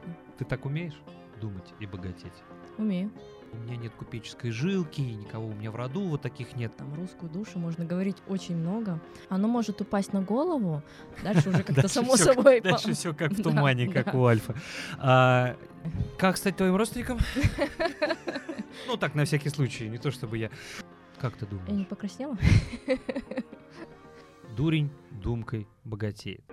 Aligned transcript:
конечно. 0.00 0.16
Ты 0.38 0.44
так 0.44 0.64
умеешь 0.66 1.00
думать 1.40 1.74
и 1.80 1.86
богатеть? 1.86 2.32
Умею. 2.78 3.10
У 3.52 3.56
меня 3.56 3.76
нет 3.76 3.92
купеческой 3.94 4.50
жилки, 4.50 5.00
никого 5.00 5.46
у 5.46 5.52
меня 5.52 5.70
в 5.70 5.76
роду 5.76 6.00
вот 6.00 6.22
таких 6.22 6.56
нет. 6.56 6.76
Там 6.76 6.92
русскую 6.94 7.30
душу 7.30 7.60
можно 7.60 7.84
говорить 7.84 8.16
очень 8.26 8.56
много. 8.56 9.00
Оно 9.28 9.46
может 9.46 9.80
упасть 9.80 10.12
на 10.12 10.22
голову, 10.22 10.82
дальше 11.22 11.50
уже 11.50 11.62
как-то 11.64 11.86
само 11.86 12.16
собой. 12.16 12.60
Дальше 12.60 12.94
все 12.94 13.14
как 13.14 13.30
в 13.32 13.42
тумане, 13.42 13.86
как 13.88 14.12
у 14.14 14.24
Альфа. 14.24 14.56
А, 14.98 15.56
как 16.18 16.36
стать 16.36 16.56
твоим 16.56 16.76
родственником? 16.76 17.18
Ну 18.88 18.96
так, 18.96 19.14
на 19.14 19.24
всякий 19.24 19.50
случай, 19.50 19.88
не 19.88 19.98
то 19.98 20.10
чтобы 20.10 20.36
я. 20.36 20.50
Как 21.20 21.36
ты 21.36 21.46
Я 21.46 21.52
не 21.52 21.64
думаешь? 21.64 21.86
покраснела? 21.86 22.36
Дурень 24.56 24.90
думкой 25.12 25.68
богатеет. 25.84 26.44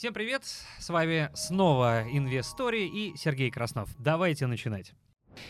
Всем 0.00 0.14
привет! 0.14 0.44
С 0.78 0.88
вами 0.88 1.28
снова 1.34 2.04
Инвестори 2.10 2.88
и 2.88 3.14
Сергей 3.18 3.50
Краснов. 3.50 3.90
Давайте 3.98 4.46
начинать. 4.46 4.94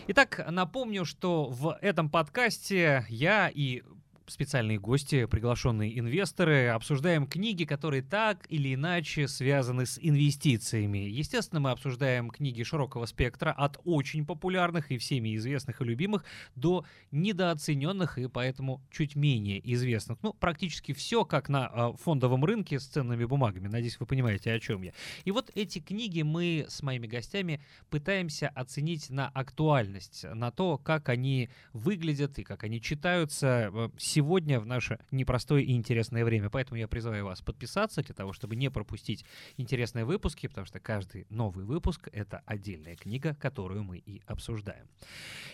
Итак, 0.08 0.44
напомню, 0.50 1.04
что 1.04 1.44
в 1.44 1.78
этом 1.80 2.10
подкасте 2.10 3.06
я 3.08 3.48
и 3.48 3.84
специальные 4.30 4.78
гости, 4.78 5.26
приглашенные 5.26 5.98
инвесторы, 5.98 6.68
обсуждаем 6.68 7.26
книги, 7.26 7.64
которые 7.64 8.02
так 8.02 8.46
или 8.48 8.74
иначе 8.74 9.28
связаны 9.28 9.86
с 9.86 9.98
инвестициями. 10.00 10.98
Естественно, 10.98 11.60
мы 11.60 11.70
обсуждаем 11.70 12.30
книги 12.30 12.62
широкого 12.62 13.06
спектра, 13.06 13.50
от 13.52 13.78
очень 13.84 14.24
популярных 14.24 14.90
и 14.90 14.98
всеми 14.98 15.36
известных 15.36 15.80
и 15.80 15.84
любимых 15.84 16.24
до 16.54 16.84
недооцененных 17.10 18.18
и 18.18 18.28
поэтому 18.28 18.80
чуть 18.90 19.16
менее 19.16 19.60
известных. 19.74 20.18
Ну, 20.22 20.32
практически 20.32 20.92
все, 20.92 21.24
как 21.24 21.48
на 21.48 21.70
э, 21.72 21.96
фондовом 21.98 22.44
рынке 22.44 22.78
с 22.78 22.86
ценными 22.86 23.24
бумагами. 23.24 23.68
Надеюсь, 23.68 23.98
вы 23.98 24.06
понимаете, 24.06 24.52
о 24.52 24.60
чем 24.60 24.82
я. 24.82 24.92
И 25.24 25.30
вот 25.30 25.50
эти 25.54 25.80
книги 25.80 26.22
мы 26.22 26.66
с 26.68 26.82
моими 26.82 27.06
гостями 27.06 27.60
пытаемся 27.90 28.48
оценить 28.48 29.10
на 29.10 29.28
актуальность, 29.28 30.24
на 30.24 30.50
то, 30.50 30.78
как 30.78 31.08
они 31.08 31.50
выглядят 31.72 32.38
и 32.38 32.44
как 32.44 32.64
они 32.64 32.80
читаются 32.80 33.70
э, 33.72 33.88
сегодня 34.20 34.60
в 34.60 34.66
наше 34.66 34.98
непростое 35.10 35.64
и 35.64 35.72
интересное 35.72 36.26
время. 36.26 36.50
Поэтому 36.50 36.78
я 36.78 36.86
призываю 36.88 37.24
вас 37.24 37.40
подписаться 37.40 38.02
для 38.02 38.14
того, 38.14 38.34
чтобы 38.34 38.54
не 38.54 38.70
пропустить 38.70 39.24
интересные 39.56 40.04
выпуски, 40.04 40.46
потому 40.46 40.66
что 40.66 40.78
каждый 40.78 41.26
новый 41.30 41.64
выпуск— 41.64 42.10
это 42.12 42.42
отдельная 42.44 42.96
книга, 42.96 43.34
которую 43.34 43.82
мы 43.82 43.96
и 43.96 44.20
обсуждаем. 44.26 44.86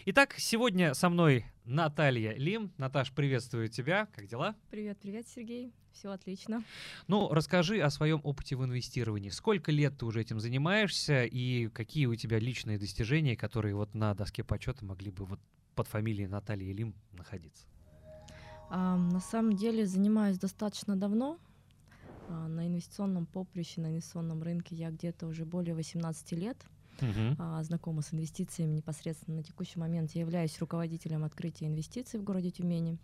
Итак, 0.07 0.35
сегодня 0.37 0.95
со 0.95 1.09
мной 1.09 1.47
Наталья 1.65 2.33
Лим. 2.33 2.73
Наташ, 2.77 3.13
приветствую 3.13 3.69
тебя. 3.69 4.09
Как 4.13 4.27
дела? 4.27 4.57
Привет, 4.69 4.99
привет, 5.01 5.29
Сергей. 5.29 5.73
Все 5.93 6.11
отлично. 6.11 6.65
Ну, 7.07 7.29
расскажи 7.33 7.81
о 7.81 7.91
своем 7.91 8.21
опыте 8.25 8.57
в 8.57 8.65
инвестировании. 8.65 9.31
Сколько 9.31 9.71
лет 9.71 9.97
ты 9.97 10.07
уже 10.07 10.23
этим 10.23 10.41
занимаешься 10.41 11.23
и 11.25 11.69
какие 11.69 12.07
у 12.07 12.17
тебя 12.17 12.41
личные 12.41 12.79
достижения, 12.79 13.37
которые 13.37 13.77
вот 13.77 13.95
на 13.95 14.13
доске 14.15 14.43
почета 14.43 14.85
могли 14.85 15.13
бы 15.13 15.25
вот 15.25 15.39
под 15.77 15.87
фамилией 15.87 16.27
Натальи 16.27 16.73
Лим 16.73 16.97
находиться? 17.13 17.65
На 18.71 19.21
самом 19.21 19.55
деле 19.55 19.87
занимаюсь 19.87 20.39
достаточно 20.39 20.97
давно. 20.97 21.39
А, 22.29 22.49
на 22.49 22.67
инвестиционном 22.67 23.27
поприще, 23.27 23.81
на 23.81 23.89
инвестиционном 23.89 24.43
рынке 24.43 24.75
я 24.75 24.91
где-то 24.91 25.27
уже 25.27 25.45
более 25.45 25.75
18 25.75 26.33
лет. 26.33 26.57
А, 27.39 27.63
знакома 27.63 28.03
с 28.03 28.13
инвестициями 28.13 28.73
непосредственно. 28.73 29.37
На 29.39 29.43
текущий 29.43 29.79
момент 29.79 30.13
я 30.13 30.23
являюсь 30.23 30.59
руководителем 30.59 31.25
открытия 31.25 31.67
инвестиций 31.67 32.19
в 32.19 32.25
городе 32.25 32.51
Тюмени. 32.51 32.99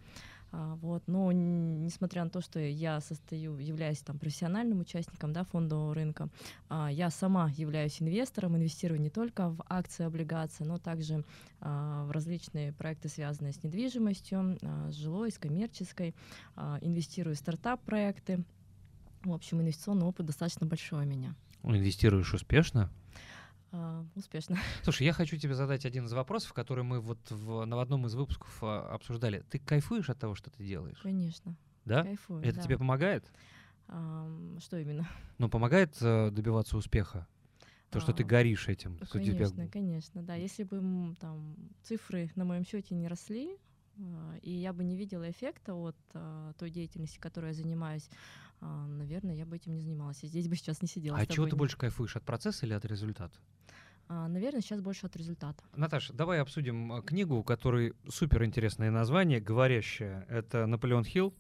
А, 0.53 0.77
вот. 0.77 1.03
Но 1.06 1.33
несмотря 1.33 2.25
на 2.25 2.31
то, 2.31 2.41
что 2.41 2.61
я 2.61 3.00
состою, 3.00 3.58
являюсь 3.58 4.00
там 4.00 4.19
профессиональным 4.19 4.81
участником 4.81 5.33
да, 5.33 5.45
фондового 5.45 5.95
рынка, 5.95 6.28
а, 6.68 6.90
я 6.92 7.11
сама 7.11 7.51
являюсь 7.57 8.01
инвестором, 8.01 8.57
инвестирую 8.57 9.01
не 9.01 9.11
только 9.11 9.48
в 9.48 9.64
акции, 9.68 10.05
облигации, 10.05 10.64
но 10.64 10.79
также 10.79 11.24
а, 11.61 12.05
в 12.05 12.11
различные 12.11 12.73
проекты, 12.73 13.08
связанные 13.08 13.52
с 13.52 13.62
недвижимостью, 13.62 14.58
с 14.91 14.95
жилой, 14.95 15.30
с 15.30 15.39
коммерческой, 15.39 16.14
инвестирую 16.80 17.35
в 17.35 17.39
стартап-проекты. 17.39 18.45
В 19.24 19.33
общем, 19.33 19.61
инвестиционный 19.61 20.07
опыт 20.07 20.27
достаточно 20.27 20.67
большой 20.67 21.05
у 21.05 21.08
меня. 21.08 21.35
Инвестируешь 21.62 22.35
успешно? 22.35 22.91
А, 23.72 24.05
Успешно. 24.14 24.58
Слушай, 24.83 25.05
я 25.05 25.12
хочу 25.12 25.36
тебе 25.38 25.55
задать 25.55 25.86
один 25.86 26.05
из 26.05 26.12
вопросов, 26.12 26.52
который 26.52 26.84
мы 26.84 27.00
вот 27.00 27.18
в, 27.30 27.64
на 27.64 27.80
одном 27.80 28.06
из 28.06 28.14
выпусков 28.14 28.58
а, 28.62 28.94
обсуждали. 28.94 29.44
Ты 29.50 29.58
кайфуешь 29.58 30.10
от 30.10 30.18
того, 30.18 30.34
что 30.34 30.50
ты 30.50 30.62
делаешь? 30.62 31.00
Конечно. 31.02 31.56
Да? 31.86 32.02
Кайфую. 32.02 32.42
Это 32.42 32.56
да. 32.56 32.62
тебе 32.62 32.77
помогает? 32.78 33.24
Ам, 33.88 34.58
Что 34.61 34.78
именно? 34.78 35.08
Ну, 35.38 35.48
помогает 35.48 35.96
э, 36.00 36.30
добиваться 36.30 36.77
успеха? 36.77 37.27
То, 37.90 37.98
что 38.00 38.12
ты 38.12 38.22
А, 38.22 38.27
горишь 38.27 38.68
этим. 38.68 38.94
У 38.94 39.18
тебя- 39.18 39.34
Конечно, 39.48 39.68
конечно, 39.68 40.22
да. 40.22 40.34
Если 40.34 40.62
бы 40.62 41.14
там 41.20 41.56
цифры 41.82 42.30
на 42.36 42.44
моем 42.44 42.64
счете 42.64 42.94
не 42.94 43.06
росли, 43.08 43.58
и 44.40 44.50
я 44.50 44.72
бы 44.72 44.82
не 44.82 44.96
видела 44.96 45.30
эффекта 45.30 45.74
от 45.74 45.96
той 46.56 46.70
деятельности, 46.70 47.18
которой 47.18 47.48
я 47.48 47.52
занимаюсь, 47.52 48.08
наверное, 48.67 49.34
я 49.34 49.45
бы 49.45 49.56
этим 49.56 49.73
не 49.73 49.80
занималась. 49.80 50.23
И 50.23 50.27
здесь 50.27 50.48
бы 50.48 50.56
сейчас 50.56 50.83
не 50.83 50.89
сидела. 50.89 51.18
А 51.18 51.27
чего 51.27 51.46
ты 51.46 51.56
больше 51.56 51.77
кайфуешь, 51.77 52.17
от 52.17 52.24
процесса 52.24 52.67
или 52.67 52.73
от 52.73 52.84
результата? 52.84 53.36
А, 54.08 54.28
Наверное, 54.28 54.61
сейчас 54.61 54.80
больше 54.80 55.06
от 55.06 55.17
результата. 55.17 55.64
Наташа, 55.74 56.12
давай 56.12 56.40
обсудим 56.40 56.92
э, 56.92 57.02
книгу, 57.02 57.36
у 57.36 57.42
которой 57.42 57.95
супер 58.08 58.45
интересное 58.45 58.90
название, 58.90 59.40
говорящее. 59.40 60.27
Это 60.28 60.67
Наполеон 60.67 61.05
Хилл. 61.05 61.34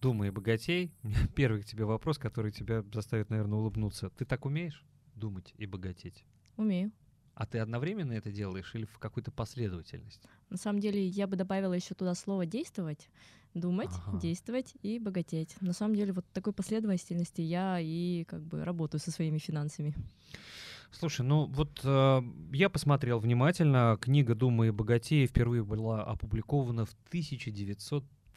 Думай 0.00 0.28
и 0.28 0.30
богатей. 0.30 0.92
У 1.02 1.08
меня 1.08 1.26
первый 1.34 1.62
к 1.62 1.66
тебе 1.66 1.84
вопрос, 1.84 2.18
который 2.18 2.50
тебя 2.50 2.82
заставит, 2.92 3.30
наверное, 3.30 3.58
улыбнуться. 3.58 4.10
Ты 4.10 4.24
так 4.24 4.46
умеешь 4.46 4.84
думать 5.14 5.54
и 5.58 5.66
богатеть? 5.66 6.24
Умею. 6.56 6.92
А 7.38 7.46
ты 7.46 7.60
одновременно 7.60 8.14
это 8.14 8.32
делаешь 8.32 8.74
или 8.74 8.84
в 8.84 8.98
какой-то 8.98 9.30
последовательности? 9.30 10.28
На 10.50 10.56
самом 10.56 10.80
деле, 10.80 11.06
я 11.06 11.28
бы 11.28 11.36
добавила 11.36 11.72
еще 11.72 11.94
туда 11.94 12.16
слово 12.16 12.46
действовать, 12.46 13.08
думать, 13.54 13.92
Ага. 14.08 14.18
действовать 14.18 14.74
и 14.82 14.98
богатеть. 14.98 15.54
На 15.60 15.72
самом 15.72 15.94
деле, 15.94 16.12
вот 16.12 16.24
такой 16.32 16.52
последовательности 16.52 17.40
я 17.40 17.78
и 17.78 18.24
как 18.24 18.42
бы 18.42 18.64
работаю 18.64 19.00
со 19.00 19.12
своими 19.12 19.38
финансами. 19.38 19.94
Слушай, 20.90 21.20
ну 21.22 21.46
вот 21.46 21.80
э, 21.84 22.22
я 22.52 22.68
посмотрел 22.68 23.20
внимательно. 23.20 23.96
Книга 24.00 24.34
«Думай 24.34 24.68
и 24.68 24.72
богатей» 24.72 25.24
впервые 25.26 25.62
была 25.62 26.02
опубликована 26.02 26.86
в 26.86 26.96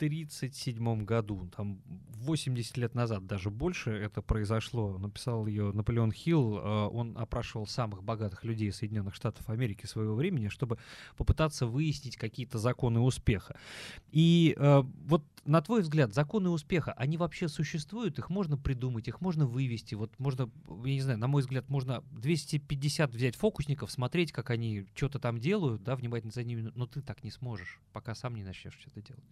1937 0.01 1.05
году. 1.05 1.47
Там 1.55 1.79
80 1.85 2.77
лет 2.77 2.95
назад, 2.95 3.27
даже 3.27 3.51
больше 3.51 3.91
это 3.91 4.21
произошло. 4.23 4.97
Написал 4.97 5.45
ее 5.45 5.71
Наполеон 5.71 6.11
Хилл. 6.11 6.57
Э, 6.57 6.87
он 6.87 7.15
опрашивал 7.17 7.67
самых 7.67 8.03
богатых 8.03 8.43
людей 8.43 8.71
Соединенных 8.71 9.13
Штатов 9.13 9.47
Америки 9.49 9.85
своего 9.85 10.15
времени, 10.15 10.47
чтобы 10.47 10.79
попытаться 11.17 11.67
выяснить 11.67 12.17
какие-то 12.17 12.57
законы 12.57 12.99
успеха. 12.99 13.55
И 14.11 14.55
э, 14.57 14.83
вот 15.05 15.23
на 15.45 15.61
твой 15.61 15.81
взгляд, 15.81 16.13
законы 16.13 16.49
успеха, 16.49 16.93
они 16.93 17.17
вообще 17.17 17.47
существуют? 17.47 18.19
Их 18.19 18.29
можно 18.29 18.57
придумать, 18.57 19.07
их 19.07 19.21
можно 19.21 19.45
вывести? 19.45 19.95
Вот 19.95 20.11
можно, 20.19 20.49
я 20.67 20.93
не 20.93 21.01
знаю, 21.01 21.17
на 21.17 21.27
мой 21.27 21.41
взгляд, 21.41 21.67
можно 21.69 22.03
250 22.11 23.13
взять 23.13 23.35
фокусников, 23.35 23.91
смотреть, 23.91 24.31
как 24.31 24.51
они 24.51 24.85
что-то 24.93 25.19
там 25.19 25.39
делают, 25.39 25.83
да, 25.83 25.95
внимательно 25.95 26.31
за 26.31 26.43
ними, 26.43 26.71
но 26.75 26.85
ты 26.85 27.01
так 27.01 27.23
не 27.23 27.31
сможешь, 27.31 27.79
пока 27.91 28.13
сам 28.13 28.35
не 28.35 28.43
начнешь 28.43 28.77
что-то 28.79 29.01
делать. 29.01 29.23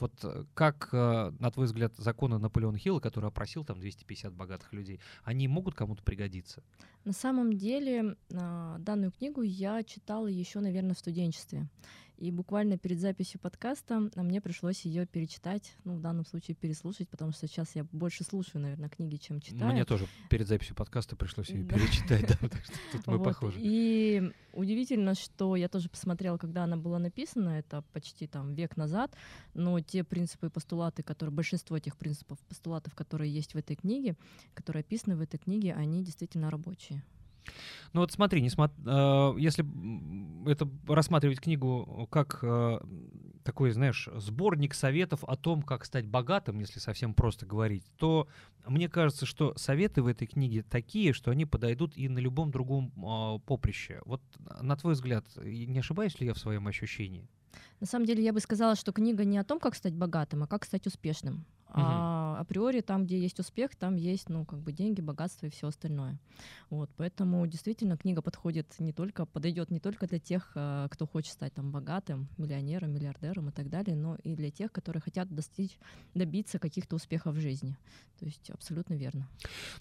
Вот 0.00 0.12
э, 0.24 0.44
как, 0.54 0.88
э, 0.92 1.32
на 1.38 1.50
твой 1.50 1.66
взгляд, 1.66 1.94
законы 1.96 2.38
Наполеона 2.38 2.78
Хилла, 2.78 3.00
который 3.00 3.26
опросил 3.26 3.64
там 3.64 3.80
250 3.80 4.32
богатых 4.32 4.72
людей, 4.72 5.00
они 5.24 5.48
могут 5.48 5.74
кому-то 5.74 6.02
пригодиться? 6.02 6.62
На 7.04 7.12
самом 7.12 7.54
деле, 7.54 8.16
а, 8.32 8.78
данную 8.78 9.12
книгу 9.12 9.42
я 9.42 9.82
читала 9.82 10.26
еще, 10.26 10.60
наверное, 10.60 10.94
в 10.94 10.98
студенчестве. 10.98 11.66
И 12.18 12.32
буквально 12.32 12.76
перед 12.78 12.98
записью 12.98 13.38
подкаста 13.38 14.10
а, 14.16 14.22
мне 14.24 14.40
пришлось 14.40 14.80
ее 14.84 15.06
перечитать, 15.06 15.76
ну, 15.84 15.94
в 15.94 16.00
данном 16.00 16.26
случае 16.26 16.56
переслушать, 16.56 17.08
потому 17.08 17.30
что 17.30 17.46
сейчас 17.46 17.76
я 17.76 17.84
больше 17.92 18.24
слушаю, 18.24 18.60
наверное, 18.60 18.88
книги, 18.88 19.16
чем 19.16 19.40
читаю. 19.40 19.70
Мне 19.70 19.84
тоже 19.84 20.08
перед 20.28 20.48
записью 20.48 20.74
подкаста 20.74 21.14
пришлось 21.14 21.48
ее 21.50 21.62
Да. 21.62 21.76
перечитать, 21.76 22.26
да, 22.26 22.48
так 22.48 22.64
что 22.64 22.74
тут 22.90 23.06
мы 23.06 23.18
Вот. 23.18 23.24
похожи. 23.24 23.60
И 23.62 24.32
удивительно, 24.52 25.14
что 25.14 25.54
я 25.54 25.68
тоже 25.68 25.88
посмотрела, 25.88 26.38
когда 26.38 26.64
она 26.64 26.76
была 26.76 26.98
написана, 26.98 27.50
это 27.50 27.84
почти 27.92 28.26
там 28.26 28.52
век 28.54 28.76
назад, 28.76 29.14
но 29.54 29.78
те 29.78 30.02
принципы 30.02 30.48
и 30.48 30.50
постулаты, 30.50 31.04
которые, 31.04 31.32
большинство 31.32 31.78
тех 31.78 31.96
принципов 31.96 32.40
постулатов, 32.48 32.96
которые 32.96 33.32
есть 33.32 33.54
в 33.54 33.58
этой 33.58 33.76
книге, 33.76 34.16
которые 34.54 34.80
описаны 34.80 35.14
в 35.14 35.20
этой 35.20 35.38
книге, 35.38 35.72
они 35.74 36.02
действительно 36.02 36.50
рабочие. 36.50 37.04
Ну 37.92 38.00
вот 38.00 38.12
смотри, 38.12 38.40
не 38.42 38.48
смо- 38.48 38.70
э, 38.86 39.40
если 39.40 39.64
это 40.50 40.68
рассматривать 40.86 41.40
книгу 41.40 42.08
как 42.10 42.40
э, 42.42 42.80
такой, 43.44 43.70
знаешь, 43.70 44.08
сборник 44.16 44.74
советов 44.74 45.24
о 45.24 45.36
том, 45.36 45.62
как 45.62 45.84
стать 45.84 46.06
богатым, 46.06 46.58
если 46.60 46.80
совсем 46.80 47.14
просто 47.14 47.46
говорить, 47.46 47.84
то 47.96 48.28
мне 48.66 48.88
кажется, 48.88 49.26
что 49.26 49.56
советы 49.56 50.02
в 50.02 50.06
этой 50.06 50.26
книге 50.26 50.62
такие, 50.62 51.12
что 51.12 51.30
они 51.30 51.46
подойдут 51.46 51.96
и 51.96 52.08
на 52.08 52.18
любом 52.18 52.50
другом 52.50 52.92
э, 52.96 53.38
поприще. 53.46 54.00
Вот 54.04 54.20
на 54.60 54.76
твой 54.76 54.94
взгляд, 54.94 55.24
не 55.36 55.78
ошибаюсь 55.78 56.20
ли 56.20 56.26
я 56.26 56.34
в 56.34 56.38
своем 56.38 56.66
ощущении? 56.66 57.28
На 57.80 57.86
самом 57.86 58.06
деле 58.06 58.22
я 58.22 58.32
бы 58.32 58.40
сказала, 58.40 58.74
что 58.76 58.92
книга 58.92 59.24
не 59.24 59.38
о 59.38 59.44
том, 59.44 59.60
как 59.60 59.74
стать 59.74 59.94
богатым, 59.94 60.42
а 60.42 60.46
как 60.46 60.64
стать 60.64 60.86
успешным. 60.86 61.44
Угу. 61.78 61.86
А 61.86 62.18
априори 62.38 62.80
там, 62.80 63.04
где 63.04 63.18
есть 63.18 63.38
успех, 63.40 63.74
там 63.76 63.96
есть, 63.96 64.28
ну, 64.28 64.44
как 64.44 64.60
бы 64.60 64.72
деньги, 64.72 65.00
богатство 65.00 65.46
и 65.46 65.50
все 65.50 65.68
остальное. 65.68 66.18
Вот, 66.70 66.90
поэтому 66.96 67.46
действительно 67.46 67.96
книга 67.96 68.22
подходит 68.22 68.74
не 68.78 68.92
только, 68.92 69.26
подойдет 69.26 69.70
не 69.70 69.80
только 69.80 70.06
для 70.06 70.18
тех, 70.18 70.52
а, 70.54 70.88
кто 70.88 71.06
хочет 71.06 71.32
стать 71.32 71.54
там 71.54 71.72
богатым, 71.72 72.28
миллионером, 72.36 72.92
миллиардером 72.92 73.48
и 73.48 73.52
так 73.52 73.68
далее, 73.68 73.96
но 73.96 74.16
и 74.22 74.34
для 74.34 74.50
тех, 74.50 74.70
которые 74.72 75.00
хотят 75.00 75.28
достичь, 75.34 75.78
добиться 76.14 76.58
каких-то 76.58 76.96
успехов 76.96 77.34
в 77.34 77.40
жизни. 77.40 77.76
То 78.18 78.26
есть 78.26 78.50
абсолютно 78.50 78.94
верно. 78.94 79.28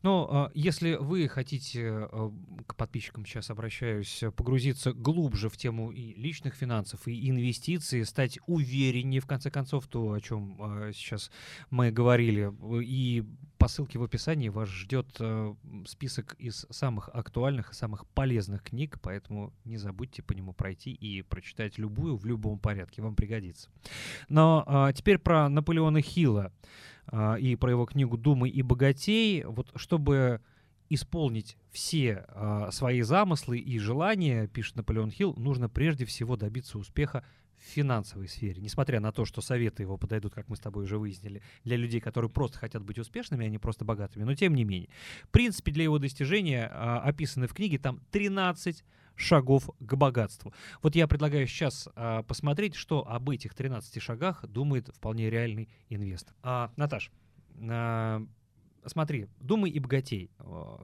Но 0.02 0.28
а, 0.32 0.52
если 0.54 0.96
вы 0.96 1.28
хотите, 1.28 1.90
а, 1.90 2.32
к 2.66 2.76
подписчикам 2.76 3.26
сейчас 3.26 3.50
обращаюсь, 3.50 4.24
погрузиться 4.36 4.94
глубже 4.94 5.50
в 5.50 5.58
тему 5.58 5.92
и 5.92 6.14
личных 6.14 6.56
финансов, 6.56 7.08
и 7.08 7.30
инвестиций, 7.30 8.06
стать 8.06 8.40
увереннее, 8.48 9.22
в 9.22 9.28
конце 9.28 9.52
концов, 9.52 9.88
то, 9.88 10.14
о 10.14 10.22
чем 10.22 10.58
сейчас 10.94 11.32
мы 11.70 11.87
говорили. 11.92 12.52
И 12.84 13.24
по 13.58 13.68
ссылке 13.68 13.98
в 14.00 14.04
описании 14.04 14.50
вас 14.50 14.70
ждет 14.70 15.08
э, 15.20 15.56
список 15.86 16.36
из 16.38 16.66
самых 16.70 17.10
актуальных 17.12 17.72
и 17.72 17.76
самых 17.76 18.06
полезных 18.08 18.64
книг, 18.64 19.00
поэтому 19.02 19.54
не 19.66 19.78
забудьте 19.78 20.22
по 20.22 20.34
нему 20.34 20.54
пройти 20.54 20.92
и 20.92 21.24
прочитать 21.24 21.78
любую 21.78 22.18
в 22.18 22.26
любом 22.26 22.60
порядке, 22.60 23.02
вам 23.02 23.16
пригодится. 23.16 23.70
Но 24.30 24.64
э, 24.68 24.94
теперь 24.94 25.18
про 25.18 25.50
Наполеона 25.50 26.02
Хилла 26.02 26.52
э, 27.12 27.40
и 27.40 27.56
про 27.56 27.72
его 27.72 27.86
книгу 27.86 28.18
«Думай 28.18 28.50
и 28.50 28.62
богатей». 28.62 29.44
Вот 29.44 29.72
чтобы 29.76 30.42
исполнить 30.90 31.58
все 31.72 32.26
э, 32.28 32.70
свои 32.72 33.02
замыслы 33.02 33.58
и 33.58 33.80
желания, 33.80 34.48
пишет 34.48 34.76
Наполеон 34.76 35.12
Хилл, 35.12 35.34
нужно 35.36 35.68
прежде 35.68 36.06
всего 36.06 36.38
добиться 36.38 36.78
успеха 36.78 37.26
в 37.58 37.64
финансовой 37.64 38.28
сфере, 38.28 38.62
несмотря 38.62 39.00
на 39.00 39.12
то, 39.12 39.26
что 39.26 39.42
советы 39.42 39.84
его 39.84 39.98
подойдут, 39.98 40.34
как 40.34 40.48
мы 40.48 40.56
с 40.56 40.60
тобой 40.60 40.84
уже 40.84 40.98
выяснили, 40.98 41.42
для 41.64 41.76
людей, 41.78 42.00
которые 42.00 42.30
просто 42.30 42.60
хотят 42.60 42.84
быть 42.84 43.00
успешными, 43.00 43.46
а 43.46 43.50
не 43.50 43.58
просто 43.58 43.84
богатыми, 43.84 44.24
но 44.24 44.36
тем 44.36 44.54
не 44.54 44.64
менее. 44.64 44.90
В 45.24 45.30
принципе, 45.30 45.72
для 45.72 45.84
его 45.84 45.98
достижения 45.98 46.70
а, 46.72 47.00
описаны 47.00 47.48
в 47.48 47.54
книге 47.54 47.80
там 47.80 48.00
13 48.12 48.84
шагов 49.16 49.70
к 49.80 49.96
богатству. 49.96 50.54
Вот 50.84 50.96
я 50.96 51.08
предлагаю 51.08 51.48
сейчас 51.48 51.90
а, 51.96 52.24
посмотреть, 52.24 52.76
что 52.76 53.08
об 53.08 53.30
этих 53.30 53.56
13 53.56 54.02
шагах 54.02 54.46
думает 54.46 54.90
вполне 54.96 55.30
реальный 55.30 55.70
инвестор. 55.90 56.36
А, 56.44 56.72
Наташ, 56.76 57.12
а, 57.60 58.24
смотри, 58.86 59.28
«Думай 59.40 59.72
и 59.72 59.80
богатей». 59.80 60.30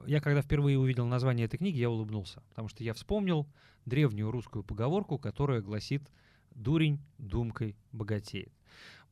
Я 0.06 0.20
когда 0.20 0.42
впервые 0.42 0.78
увидел 0.78 1.06
название 1.06 1.46
этой 1.46 1.58
книги, 1.58 1.78
я 1.78 1.88
улыбнулся, 1.88 2.42
потому 2.48 2.68
что 2.68 2.82
я 2.82 2.94
вспомнил 2.94 3.46
древнюю 3.86 4.32
русскую 4.32 4.64
поговорку, 4.64 5.18
которая 5.18 5.60
гласит– 5.60 6.10
дурень 6.54 7.00
думкой 7.18 7.76
богатеет. 7.92 8.52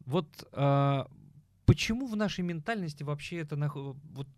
Вот 0.00 0.48
э, 0.52 1.04
почему 1.64 2.06
в 2.06 2.16
нашей 2.16 2.42
ментальности 2.42 3.02
вообще 3.02 3.38
это 3.38 3.56
нах- 3.56 3.96
вот, 4.14 4.28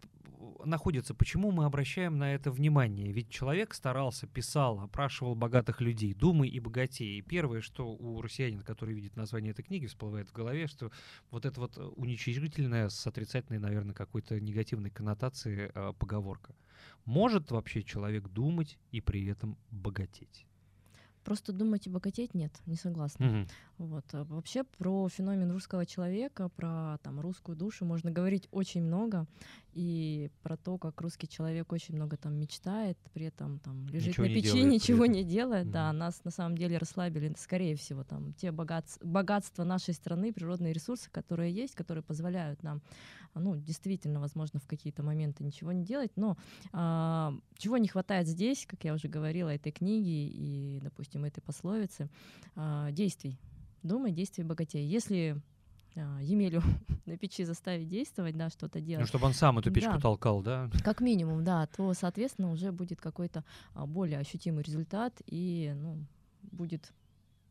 находится, 0.64 1.14
почему 1.14 1.50
мы 1.50 1.64
обращаем 1.64 2.18
на 2.18 2.34
это 2.34 2.50
внимание? 2.50 3.12
Ведь 3.12 3.30
человек 3.30 3.74
старался, 3.74 4.26
писал, 4.26 4.80
опрашивал 4.80 5.34
богатых 5.34 5.80
людей, 5.80 6.14
думай 6.14 6.48
и 6.48 6.60
богатей. 6.60 7.18
И 7.18 7.22
первое, 7.22 7.60
что 7.60 7.88
у 7.88 8.20
россиянина, 8.20 8.62
который 8.62 8.94
видит 8.94 9.16
название 9.16 9.52
этой 9.52 9.62
книги, 9.62 9.86
всплывает 9.86 10.28
в 10.28 10.32
голове, 10.32 10.66
что 10.66 10.90
вот 11.30 11.44
это 11.44 11.60
вот 11.60 11.78
уничижительная 11.96 12.88
с 12.88 13.06
отрицательной, 13.06 13.58
наверное, 13.58 13.94
какой-то 13.94 14.40
негативной 14.40 14.90
коннотацией 14.90 15.70
э, 15.74 15.92
поговорка. 15.98 16.54
Может 17.04 17.50
вообще 17.50 17.82
человек 17.82 18.28
думать 18.28 18.78
и 18.90 19.00
при 19.00 19.26
этом 19.26 19.56
богатеть? 19.70 20.46
Просто 21.24 21.52
думать 21.52 21.86
и 21.86 21.90
богатеть 21.90 22.34
нет, 22.34 22.52
не 22.66 22.76
согласна. 22.76 23.26
Угу. 23.26 23.46
Вот. 23.78 24.04
А 24.12 24.24
вообще 24.24 24.62
про 24.64 25.08
феномен 25.08 25.50
русского 25.50 25.84
человека, 25.84 26.48
про 26.48 26.98
там, 27.02 27.20
русскую 27.20 27.56
душу 27.56 27.84
можно 27.84 28.10
говорить 28.10 28.48
очень 28.52 28.82
много. 28.82 29.26
И 29.72 30.30
про 30.42 30.56
то, 30.56 30.78
как 30.78 31.00
русский 31.00 31.28
человек 31.28 31.72
очень 31.72 31.96
много 31.96 32.16
там 32.16 32.34
мечтает, 32.34 32.96
при 33.12 33.26
этом 33.26 33.58
там 33.58 33.88
лежит 33.88 34.10
ничего 34.10 34.26
на 34.26 34.34
печи, 34.34 34.52
делает, 34.52 34.72
ничего 34.72 35.06
не 35.06 35.24
делает. 35.24 35.66
Mm. 35.66 35.70
Да, 35.70 35.92
нас 35.92 36.22
на 36.24 36.30
самом 36.30 36.56
деле 36.56 36.78
расслабили, 36.78 37.34
скорее 37.36 37.74
всего, 37.74 38.04
там 38.04 38.32
те 38.34 38.52
богатства, 38.52 39.04
богатства 39.04 39.64
нашей 39.64 39.94
страны, 39.94 40.32
природные 40.32 40.72
ресурсы, 40.72 41.10
которые 41.10 41.52
есть, 41.52 41.74
которые 41.74 42.04
позволяют 42.04 42.62
нам, 42.62 42.82
ну, 43.34 43.56
действительно, 43.56 44.20
возможно, 44.20 44.60
в 44.60 44.66
какие-то 44.68 45.02
моменты 45.02 45.42
ничего 45.42 45.72
не 45.72 45.84
делать. 45.84 46.12
Но 46.14 46.36
а, 46.72 47.34
чего 47.58 47.76
не 47.76 47.88
хватает 47.88 48.28
здесь, 48.28 48.66
как 48.66 48.84
я 48.84 48.94
уже 48.94 49.08
говорила, 49.08 49.48
этой 49.48 49.72
книги 49.72 50.30
и, 50.32 50.80
допустим, 50.84 51.24
этой 51.24 51.40
пословицы, 51.40 52.08
а, 52.54 52.92
действий. 52.92 53.40
Думай, 53.84 54.12
действий 54.12 54.44
богатей. 54.44 54.86
Если 54.86 55.36
а, 55.94 56.18
Емелю 56.22 56.62
на 57.06 57.18
печи 57.18 57.44
заставить 57.44 57.88
действовать, 57.88 58.34
да, 58.34 58.48
что-то 58.48 58.80
делать. 58.80 59.02
Ну, 59.02 59.06
чтобы 59.06 59.26
он 59.26 59.34
сам 59.34 59.58
эту 59.58 59.70
печку 59.70 59.92
да. 59.92 60.00
толкал, 60.00 60.42
да? 60.42 60.70
Как 60.82 61.00
минимум, 61.00 61.44
да, 61.44 61.66
то, 61.66 61.92
соответственно, 61.92 62.50
уже 62.50 62.72
будет 62.72 63.00
какой-то 63.00 63.44
а, 63.74 63.86
более 63.86 64.18
ощутимый 64.18 64.64
результат 64.64 65.20
и, 65.26 65.74
ну, 65.76 65.98
будет 66.40 66.92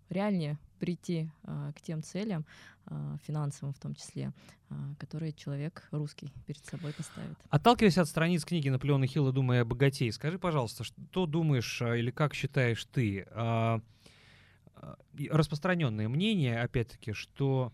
реальнее 0.09 0.57
прийти 0.79 1.29
а, 1.43 1.71
к 1.73 1.81
тем 1.81 2.01
целям, 2.01 2.47
а, 2.87 3.15
финансовым 3.27 3.75
в 3.75 3.79
том 3.79 3.93
числе, 3.93 4.33
а, 4.69 4.95
которые 4.97 5.33
человек 5.33 5.87
русский 5.91 6.33
перед 6.47 6.65
собой 6.65 6.93
поставит. 6.93 7.37
Отталкиваясь 7.49 7.99
от 7.99 8.07
страниц 8.07 8.43
книги 8.43 8.69
Наполеона 8.69 9.05
Хилла 9.05 9.31
«Думая 9.31 9.61
о 9.61 9.65
богатей», 9.65 10.11
скажи, 10.11 10.39
пожалуйста, 10.39 10.83
что 10.83 11.27
думаешь 11.27 11.79
а, 11.83 11.95
или 11.95 12.09
как 12.09 12.33
считаешь 12.33 12.83
ты? 12.85 13.27
А, 13.31 13.81
распространенное 15.29 16.09
мнение, 16.09 16.61
опять-таки, 16.61 17.13
что 17.13 17.71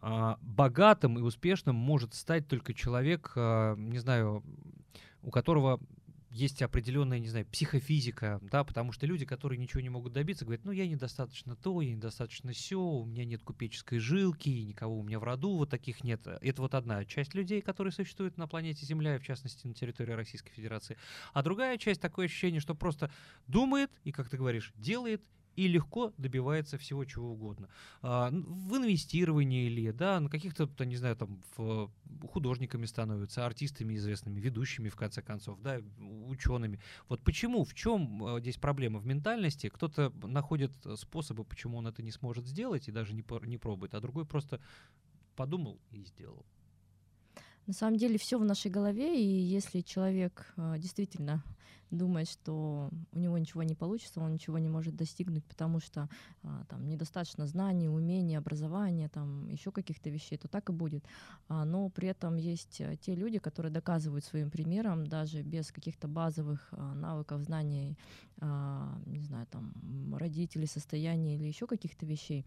а, 0.00 0.38
богатым 0.42 1.18
и 1.18 1.22
успешным 1.22 1.76
может 1.76 2.14
стать 2.14 2.46
только 2.46 2.74
человек, 2.74 3.32
а, 3.36 3.74
не 3.76 3.98
знаю, 3.98 4.42
у 5.22 5.30
которого 5.30 5.80
есть 6.30 6.62
определенная, 6.62 7.18
не 7.18 7.28
знаю, 7.28 7.46
психофизика, 7.46 8.38
да, 8.42 8.62
потому 8.62 8.92
что 8.92 9.06
люди, 9.06 9.24
которые 9.24 9.58
ничего 9.58 9.80
не 9.80 9.88
могут 9.88 10.12
добиться, 10.12 10.44
говорят, 10.44 10.64
ну, 10.64 10.72
я 10.72 10.86
недостаточно 10.86 11.56
то, 11.56 11.80
я 11.80 11.94
недостаточно 11.94 12.52
все, 12.52 12.78
у 12.78 13.04
меня 13.04 13.24
нет 13.24 13.42
купеческой 13.42 13.98
жилки, 13.98 14.50
никого 14.50 14.98
у 14.98 15.02
меня 15.02 15.18
в 15.18 15.24
роду 15.24 15.56
вот 15.56 15.70
таких 15.70 16.04
нет. 16.04 16.26
Это 16.26 16.62
вот 16.62 16.74
одна 16.74 17.04
часть 17.04 17.34
людей, 17.34 17.62
которые 17.62 17.92
существуют 17.92 18.36
на 18.36 18.46
планете 18.46 18.84
Земля, 18.84 19.18
в 19.18 19.24
частности 19.24 19.66
на 19.66 19.74
территории 19.74 20.12
Российской 20.12 20.52
Федерации. 20.52 20.96
А 21.32 21.42
другая 21.42 21.78
часть, 21.78 22.00
такое 22.00 22.26
ощущение, 22.26 22.60
что 22.60 22.74
просто 22.74 23.10
думает 23.46 23.90
и, 24.04 24.12
как 24.12 24.28
ты 24.28 24.36
говоришь, 24.36 24.72
делает 24.76 25.22
и 25.58 25.66
легко 25.66 26.12
добивается 26.18 26.78
всего 26.78 27.04
чего 27.04 27.32
угодно. 27.32 27.68
А, 28.00 28.30
в 28.30 28.76
инвестировании 28.76 29.66
или, 29.66 29.90
да, 29.90 30.20
на 30.20 30.30
каких-то, 30.30 30.68
не 30.84 30.94
знаю, 30.94 31.16
там, 31.16 31.40
в, 31.56 31.90
художниками 32.28 32.86
становятся, 32.86 33.44
артистами 33.44 33.96
известными, 33.96 34.38
ведущими, 34.38 34.88
в 34.88 34.94
конце 34.94 35.20
концов, 35.20 35.60
да, 35.60 35.80
учеными. 36.28 36.78
Вот 37.08 37.22
почему, 37.24 37.64
в 37.64 37.74
чем 37.74 38.24
а, 38.24 38.38
здесь 38.38 38.56
проблема 38.56 39.00
в 39.00 39.06
ментальности? 39.06 39.68
Кто-то 39.68 40.12
находит 40.22 40.70
способы, 40.94 41.42
почему 41.42 41.78
он 41.78 41.88
это 41.88 42.04
не 42.04 42.12
сможет 42.12 42.46
сделать 42.46 42.86
и 42.86 42.92
даже 42.92 43.12
не, 43.12 43.24
не 43.46 43.58
пробует, 43.58 43.94
а 43.94 44.00
другой 44.00 44.26
просто 44.26 44.60
подумал 45.34 45.80
и 45.90 46.04
сделал. 46.04 46.46
На 47.66 47.72
самом 47.72 47.96
деле 47.96 48.16
все 48.16 48.38
в 48.38 48.44
нашей 48.44 48.70
голове, 48.70 49.20
и 49.20 49.26
если 49.26 49.80
человек 49.80 50.54
э, 50.56 50.76
действительно 50.78 51.42
думает, 51.90 52.28
что 52.28 52.90
у 53.12 53.18
него 53.18 53.38
ничего 53.38 53.62
не 53.62 53.74
получится, 53.74 54.20
он 54.20 54.32
ничего 54.32 54.58
не 54.58 54.68
может 54.68 54.94
достигнуть, 54.96 55.44
потому 55.44 55.80
что 55.80 56.08
а, 56.42 56.64
там 56.68 56.86
недостаточно 56.88 57.46
знаний, 57.46 57.88
умений, 57.88 58.36
образования, 58.36 59.08
там 59.08 59.48
еще 59.48 59.70
каких-то 59.70 60.10
вещей, 60.10 60.36
то 60.36 60.48
так 60.48 60.68
и 60.68 60.72
будет. 60.72 61.04
А, 61.48 61.64
но 61.64 61.88
при 61.88 62.08
этом 62.08 62.36
есть 62.36 62.80
а, 62.80 62.96
те 62.96 63.14
люди, 63.14 63.38
которые 63.38 63.72
доказывают 63.72 64.24
своим 64.24 64.50
примером, 64.50 65.06
даже 65.06 65.42
без 65.42 65.72
каких-то 65.72 66.08
базовых 66.08 66.68
а, 66.72 66.94
навыков, 66.94 67.42
знаний, 67.42 67.96
а, 68.40 68.96
не 69.06 69.20
знаю, 69.20 69.46
там 69.50 70.14
родителей, 70.14 70.66
состояния 70.66 71.34
или 71.34 71.46
еще 71.46 71.66
каких-то 71.66 72.06
вещей, 72.06 72.46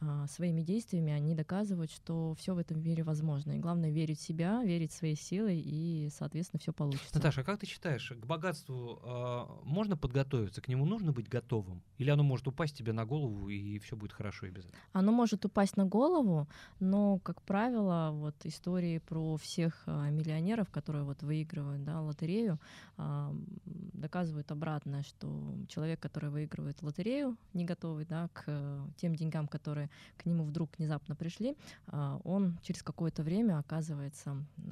а, 0.00 0.26
своими 0.28 0.62
действиями 0.62 1.12
они 1.12 1.34
доказывают, 1.34 1.90
что 1.90 2.34
все 2.38 2.54
в 2.54 2.58
этом 2.58 2.80
мире 2.80 3.02
возможно. 3.02 3.52
И 3.52 3.58
главное 3.58 3.90
верить 3.90 4.20
в 4.20 4.22
себя, 4.22 4.62
верить 4.62 4.92
в 4.92 4.96
свои 4.96 5.16
силы, 5.16 5.54
и, 5.54 6.08
соответственно, 6.16 6.60
все 6.60 6.72
получится. 6.72 7.14
Наташа, 7.14 7.40
а 7.40 7.44
как 7.44 7.60
ты 7.60 7.66
считаешь, 7.66 8.10
к 8.10 8.24
богатству 8.26 8.61
э, 8.68 9.46
можно 9.64 9.96
подготовиться, 9.96 10.60
к 10.60 10.68
нему 10.68 10.84
нужно 10.84 11.12
быть 11.12 11.28
готовым? 11.28 11.82
Или 11.98 12.10
оно 12.10 12.22
может 12.22 12.48
упасть 12.48 12.76
тебе 12.76 12.92
на 12.92 13.04
голову, 13.04 13.48
и 13.48 13.78
все 13.78 13.96
будет 13.96 14.12
хорошо 14.12 14.46
и 14.46 14.50
без 14.50 14.64
этого? 14.64 14.78
Оно 14.92 15.12
может 15.12 15.44
упасть 15.44 15.76
на 15.76 15.84
голову, 15.84 16.48
но, 16.80 17.18
как 17.18 17.42
правило, 17.42 18.10
вот 18.12 18.34
истории 18.44 18.98
про 18.98 19.36
всех 19.36 19.82
э, 19.86 20.10
миллионеров, 20.10 20.70
которые 20.70 21.04
вот 21.04 21.22
выигрывают 21.22 21.84
да, 21.84 22.00
лотерею, 22.00 22.58
э, 22.98 23.34
доказывают 23.66 24.50
обратное, 24.50 25.02
что 25.02 25.54
человек, 25.68 26.00
который 26.00 26.30
выигрывает 26.30 26.82
лотерею, 26.82 27.36
не 27.54 27.64
готовый 27.64 28.04
да, 28.04 28.28
к 28.32 28.44
э, 28.46 28.86
тем 28.96 29.14
деньгам, 29.14 29.48
которые 29.48 29.90
к 30.16 30.26
нему 30.26 30.44
вдруг 30.44 30.70
внезапно 30.78 31.14
пришли, 31.16 31.56
э, 31.86 32.18
он 32.24 32.58
через 32.62 32.82
какое-то 32.82 33.22
время 33.22 33.58
оказывается 33.58 34.36
э, 34.58 34.62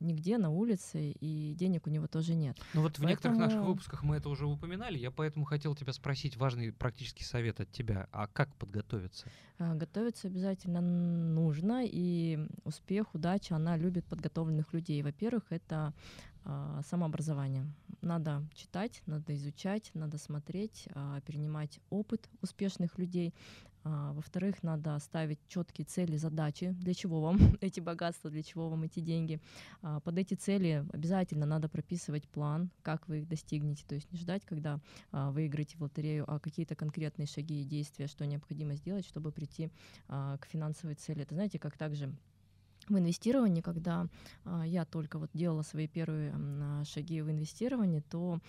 нигде 0.00 0.38
на 0.38 0.50
улице, 0.50 1.12
и 1.12 1.54
денег 1.54 1.86
у 1.86 1.90
него 1.90 2.06
тоже 2.06 2.34
нет. 2.34 2.58
Ну 2.74 2.82
вот 2.82 2.98
в 2.98 3.04
некоторых 3.04 3.38
наших 3.38 3.62
выпусках 3.62 4.02
мы 4.02 4.16
это 4.16 4.28
уже 4.28 4.46
упоминали, 4.46 4.98
я 4.98 5.10
поэтому 5.10 5.44
хотел 5.44 5.74
тебя 5.74 5.92
спросить 5.92 6.36
важный 6.36 6.72
практический 6.72 7.24
совет 7.24 7.60
от 7.60 7.70
тебя. 7.70 8.08
А 8.12 8.26
как 8.26 8.54
подготовиться? 8.56 9.28
А, 9.58 9.74
готовиться 9.74 10.28
обязательно 10.28 10.80
нужно, 10.80 11.82
и 11.84 12.38
успех, 12.64 13.14
удача, 13.14 13.56
она 13.56 13.76
любит 13.76 14.04
подготовленных 14.06 14.72
людей. 14.72 15.02
Во-первых, 15.02 15.44
это 15.50 15.92
а, 16.44 16.80
самообразование. 16.88 17.66
Надо 18.00 18.42
читать, 18.54 19.02
надо 19.06 19.34
изучать, 19.36 19.90
надо 19.94 20.16
смотреть, 20.16 20.88
а, 20.94 21.20
перенимать 21.20 21.80
опыт 21.90 22.28
успешных 22.40 22.98
людей. 22.98 23.34
А, 23.82 24.12
во-вторых, 24.12 24.62
надо 24.62 24.98
ставить 24.98 25.38
четкие 25.48 25.86
цели, 25.86 26.16
задачи, 26.16 26.72
для 26.80 26.94
чего 26.94 27.20
вам 27.20 27.38
эти 27.60 27.80
богатства, 27.80 28.30
для 28.30 28.42
чего 28.42 28.68
вам 28.68 28.82
эти 28.82 29.00
деньги. 29.00 29.40
А, 29.82 30.00
под 30.00 30.18
эти 30.18 30.34
цели 30.34 30.84
обязательно 30.92 31.46
надо 31.46 31.68
прописывать 31.68 32.28
план, 32.28 32.70
как 32.82 33.08
вы 33.08 33.20
их 33.20 33.28
достигнете. 33.28 33.84
То 33.86 33.94
есть 33.94 34.10
не 34.12 34.18
ждать, 34.18 34.44
когда 34.44 34.80
а, 35.12 35.30
вы 35.30 35.46
играете 35.46 35.78
в 35.78 35.82
лотерею, 35.82 36.24
а 36.28 36.38
какие-то 36.38 36.74
конкретные 36.74 37.26
шаги 37.26 37.62
и 37.62 37.64
действия, 37.64 38.06
что 38.06 38.26
необходимо 38.26 38.74
сделать, 38.74 39.06
чтобы 39.06 39.32
прийти 39.32 39.70
к 40.08 40.40
финансовой 40.48 40.94
цели. 40.94 41.22
Это 41.22 41.34
знаете, 41.34 41.58
как 41.58 41.76
также 41.76 42.14
в 42.88 42.98
инвестировании, 42.98 43.60
когда 43.60 44.08
я 44.64 44.84
только 44.84 45.18
вот 45.18 45.30
делала 45.32 45.62
свои 45.62 45.86
первые 45.86 46.34
шаги 46.84 47.20
в 47.22 47.30
инвестировании, 47.30 48.00
то 48.00 48.40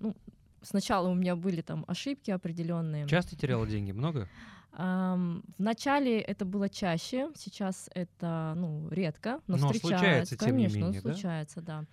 ну, 0.00 0.14
сначала 0.62 1.08
у 1.08 1.14
меня 1.14 1.36
были 1.36 1.60
там 1.60 1.84
ошибки 1.88 2.30
определенные. 2.30 3.06
Часто 3.06 3.36
теряла 3.36 3.66
деньги? 3.66 3.92
Много? 3.92 4.28
Um, 4.72 5.42
в 5.58 5.62
начале 5.62 6.20
это 6.20 6.44
было 6.44 6.68
чаще, 6.68 7.28
сейчас 7.34 7.90
это 7.92 8.54
ну, 8.56 8.88
редко, 8.90 9.40
но, 9.48 9.56
но 9.56 9.72
встречается, 9.72 9.88
случается, 9.88 10.36
тем 10.36 10.48
конечно, 10.48 10.76
не 10.76 10.82
менее, 10.82 11.02
да? 11.02 11.12
случается, 11.12 11.60
да. 11.60 11.84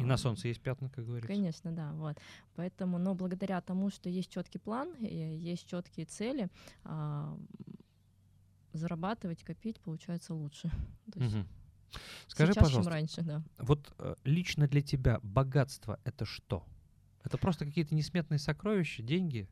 И 0.00 0.04
на 0.04 0.16
солнце 0.16 0.48
есть 0.48 0.60
пятна, 0.60 0.88
как 0.88 1.04
говорится. 1.04 1.32
Конечно, 1.32 1.70
да, 1.70 1.92
вот. 1.92 2.16
Поэтому, 2.56 2.98
но 2.98 3.14
благодаря 3.14 3.60
тому, 3.60 3.90
что 3.90 4.08
есть 4.08 4.30
четкий 4.30 4.58
план, 4.58 4.92
есть 4.98 5.66
четкие 5.68 6.06
цели, 6.06 6.48
зарабатывать, 8.72 9.44
копить 9.44 9.80
получается 9.80 10.34
лучше. 10.34 10.70
угу. 11.14 11.46
Скажи, 12.26 12.52
сейчас, 12.52 12.64
пожалуйста, 12.64 12.90
раньше, 12.90 13.22
да. 13.22 13.42
вот 13.58 13.92
э, 13.98 14.14
лично 14.24 14.68
для 14.68 14.80
тебя 14.80 15.18
богатство 15.22 15.98
это 16.04 16.24
что? 16.24 16.64
Это 17.24 17.38
просто 17.38 17.64
какие-то 17.64 17.94
несметные 17.94 18.38
сокровища, 18.38 19.02
деньги? 19.02 19.48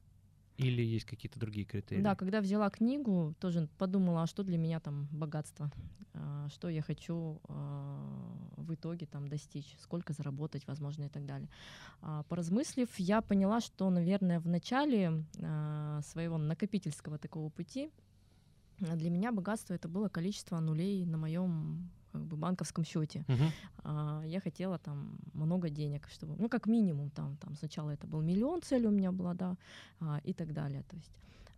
Или 0.57 0.83
есть 0.83 1.05
какие-то 1.05 1.39
другие 1.39 1.65
критерии? 1.65 2.03
Да, 2.03 2.17
когда 2.17 2.41
взяла 2.41 2.69
книгу, 2.69 3.35
тоже 3.39 3.69
подумала, 3.79 4.25
а 4.25 4.27
что 4.27 4.43
для 4.43 4.59
меня 4.59 4.81
там 4.81 5.07
богатство, 5.13 5.71
а, 6.15 6.49
что 6.49 6.69
я 6.69 6.83
хочу 6.83 7.41
а, 7.45 8.53
в 8.57 8.75
итоге 8.75 9.07
там 9.07 9.29
достичь, 9.29 9.77
сколько 9.79 10.13
заработать, 10.13 10.67
возможно, 10.67 11.05
и 11.05 11.09
так 11.09 11.27
далее. 11.27 11.49
А, 12.01 12.25
поразмыслив, 12.25 12.89
я 12.99 13.21
поняла, 13.21 13.61
что, 13.61 13.89
наверное, 13.89 14.41
в 14.41 14.49
начале 14.49 15.25
своего 16.03 16.39
накопительского 16.39 17.19
такого 17.19 17.51
пути 17.51 17.91
для 18.81 19.11
меня 19.11 19.33
богатство 19.33 19.75
это 19.75 19.89
было 19.89 20.09
количество 20.09 20.59
нулей 20.61 21.05
на 21.05 21.19
моем 21.19 21.91
как 22.13 22.23
бы 22.23 22.37
банковском 22.37 22.85
счете. 22.85 23.25
Uh-huh. 23.29 23.51
А, 23.85 24.23
я 24.25 24.41
хотела 24.41 24.79
там 24.79 25.19
много 25.35 25.71
денег, 25.71 26.09
чтобы, 26.09 26.37
ну 26.39 26.49
как 26.49 26.67
минимум 26.67 27.11
там, 27.11 27.37
там 27.37 27.57
сначала 27.57 27.91
это 27.91 28.07
был 28.07 28.23
миллион 28.23 28.63
цель 28.63 28.87
у 28.87 28.91
меня 28.91 29.13
была, 29.13 29.35
да, 29.35 29.57
а, 30.01 30.21
и 30.25 30.33
так 30.33 30.53
далее. 30.53 30.83
То 30.89 30.97
есть, 30.97 31.13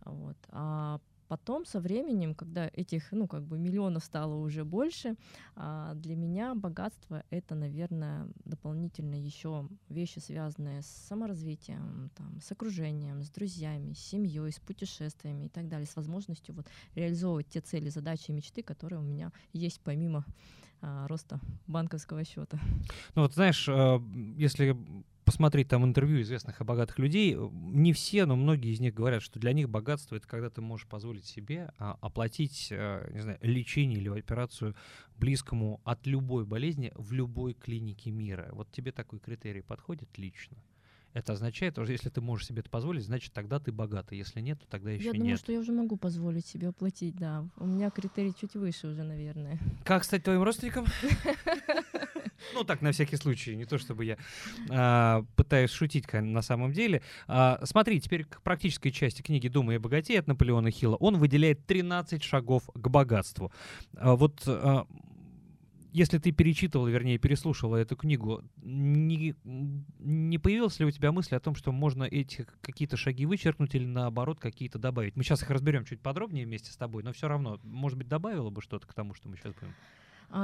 вот. 0.05 0.37
А 0.49 0.99
Потом 1.31 1.63
со 1.65 1.79
временем, 1.79 2.35
когда 2.35 2.69
этих, 2.73 3.13
ну, 3.13 3.25
как 3.25 3.43
бы 3.43 3.57
миллионов 3.57 4.03
стало 4.03 4.35
уже 4.35 4.65
больше, 4.65 5.15
а, 5.55 5.93
для 5.93 6.17
меня 6.17 6.53
богатство— 6.55 7.23
это, 7.29 7.55
наверное, 7.55 8.27
дополнительно 8.43 9.15
еще 9.15 9.69
вещи, 9.87 10.19
связанные 10.19 10.81
с 10.81 10.87
саморазвитием, 10.87 12.11
там, 12.17 12.41
с 12.41 12.51
окружением, 12.51 13.21
с 13.21 13.29
друзьями, 13.29 13.93
с 13.93 13.99
семьей, 13.99 14.51
с 14.51 14.59
путешествиями 14.59 15.45
и 15.45 15.47
так 15.47 15.69
далее, 15.69 15.87
с 15.87 15.95
возможностью 15.95 16.53
вот 16.53 16.67
реализовывать 16.95 17.47
те 17.47 17.61
цели, 17.61 17.87
задачи 17.87 18.31
и 18.31 18.33
мечты, 18.33 18.61
которые 18.61 18.99
у 18.99 19.03
меня 19.03 19.31
есть 19.53 19.79
помимо 19.79 20.25
а, 20.81 21.07
роста 21.07 21.39
банковского 21.65 22.25
счета. 22.25 22.59
Ну 23.15 23.21
вот 23.21 23.35
знаешь, 23.35 23.69
а, 23.69 24.03
если 24.35 24.75
посмотреть 25.31 25.69
там 25.69 25.85
интервью 25.85 26.21
известных 26.23 26.59
и 26.59 26.65
богатых 26.65 26.99
людей, 26.99 27.37
не 27.53 27.93
все, 27.93 28.25
но 28.25 28.35
многие 28.35 28.73
из 28.73 28.81
них 28.81 28.93
говорят, 28.93 29.23
что 29.23 29.39
для 29.39 29.53
них 29.53 29.69
богатство 29.69 30.17
это 30.17 30.27
когда 30.27 30.49
ты 30.49 30.59
можешь 30.59 30.85
позволить 30.87 31.23
себе 31.23 31.71
а, 31.77 31.97
оплатить, 32.01 32.67
а, 32.73 33.09
не 33.13 33.21
знаю, 33.21 33.39
лечение 33.41 33.97
или 33.97 34.09
операцию 34.09 34.75
близкому 35.15 35.79
от 35.85 36.05
любой 36.05 36.45
болезни 36.45 36.91
в 36.95 37.13
любой 37.13 37.53
клинике 37.53 38.11
мира. 38.11 38.49
Вот 38.51 38.69
тебе 38.73 38.91
такой 38.91 39.19
критерий 39.19 39.61
подходит 39.61 40.09
лично? 40.17 40.57
Это 41.13 41.31
означает, 41.31 41.75
что 41.75 41.83
если 41.85 42.09
ты 42.09 42.19
можешь 42.19 42.47
себе 42.47 42.59
это 42.59 42.69
позволить, 42.69 43.05
значит, 43.05 43.31
тогда 43.31 43.61
ты 43.61 43.71
богатый. 43.71 44.17
Если 44.17 44.41
нет, 44.41 44.59
то 44.59 44.67
тогда 44.67 44.91
еще 44.91 45.05
нет. 45.05 45.13
Я 45.13 45.19
думаю, 45.21 45.37
что 45.37 45.51
я 45.53 45.59
уже 45.59 45.71
могу 45.71 45.95
позволить 45.95 46.45
себе 46.45 46.67
оплатить, 46.67 47.15
да. 47.15 47.47
У 47.55 47.65
меня 47.65 47.89
критерий 47.89 48.33
чуть 48.33 48.55
выше 48.55 48.87
уже, 48.87 49.03
наверное. 49.03 49.59
Как 49.85 50.03
стать 50.03 50.23
твоим 50.23 50.43
родственником? 50.43 50.85
Ну, 52.53 52.63
так, 52.63 52.81
на 52.81 52.91
всякий 52.91 53.15
случай, 53.17 53.55
не 53.55 53.65
то 53.65 53.77
чтобы 53.77 54.05
я 54.05 54.17
а, 54.69 55.23
пытаюсь 55.35 55.71
шутить 55.71 56.11
на 56.13 56.41
самом 56.41 56.73
деле. 56.73 57.01
А, 57.27 57.59
смотри, 57.63 57.99
теперь 57.99 58.25
к 58.25 58.41
практической 58.41 58.91
части 58.91 59.21
книги 59.21 59.47
«Думай 59.47 59.77
о 59.77 59.79
богатей» 59.79 60.19
от 60.19 60.27
Наполеона 60.27 60.71
Хилла. 60.71 60.95
Он 60.95 61.17
выделяет 61.17 61.65
13 61.65 62.23
шагов 62.23 62.69
к 62.73 62.87
богатству. 62.87 63.51
А, 63.95 64.15
вот 64.15 64.43
а, 64.47 64.85
если 65.93 66.17
ты 66.19 66.31
перечитывал, 66.31 66.87
вернее, 66.87 67.17
переслушала 67.17 67.75
эту 67.75 67.95
книгу, 67.95 68.43
не, 68.61 69.35
не 69.43 70.37
появилась 70.37 70.79
ли 70.79 70.85
у 70.85 70.91
тебя 70.91 71.11
мысль 71.11 71.35
о 71.35 71.39
том, 71.39 71.55
что 71.55 71.71
можно 71.71 72.03
эти 72.03 72.47
какие-то 72.61 72.95
шаги 72.95 73.25
вычеркнуть 73.25 73.75
или 73.75 73.85
наоборот 73.85 74.39
какие-то 74.39 74.79
добавить? 74.79 75.15
Мы 75.15 75.23
сейчас 75.23 75.43
их 75.43 75.49
разберем 75.49 75.83
чуть 75.83 76.01
подробнее 76.01 76.45
вместе 76.45 76.71
с 76.71 76.77
тобой, 76.77 77.03
но 77.03 77.11
все 77.11 77.27
равно, 77.27 77.59
может 77.63 77.97
быть, 77.97 78.07
добавила 78.07 78.49
бы 78.49 78.61
что-то 78.61 78.87
к 78.87 78.93
тому, 78.93 79.13
что 79.13 79.27
мы 79.27 79.35
сейчас 79.35 79.53
будем 79.53 79.73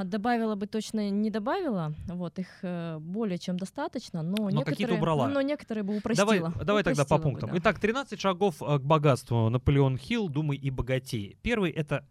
добавила 0.04 0.56
бы 0.56 0.68
точно 0.68 1.10
не 1.10 1.30
добавила, 1.30 1.94
вот 2.08 2.40
их 2.40 2.48
э, 2.62 2.98
более 3.00 3.38
чем 3.38 3.58
достаточно, 3.58 4.22
но, 4.22 4.50
но 4.50 4.50
некоторые, 4.50 4.98
убрала. 4.98 5.28
но 5.28 5.42
некоторые 5.42 5.84
бы 5.84 5.98
упростила. 5.98 6.26
Давай, 6.26 6.40
давай 6.66 6.82
упростила 6.82 7.06
тогда 7.06 7.06
по 7.06 7.22
пунктам. 7.22 7.50
Бы, 7.50 7.56
да. 7.56 7.62
Итак, 7.62 7.80
13 7.80 8.20
шагов 8.20 8.62
э, 8.62 8.80
к 8.80 8.82
богатству. 8.82 9.50
Наполеон 9.50 9.98
Хилл, 9.98 10.30
думай 10.30 10.58
и 10.58 10.70
богатей. 10.70 11.38
Первый 11.42 11.72
это 11.72 12.06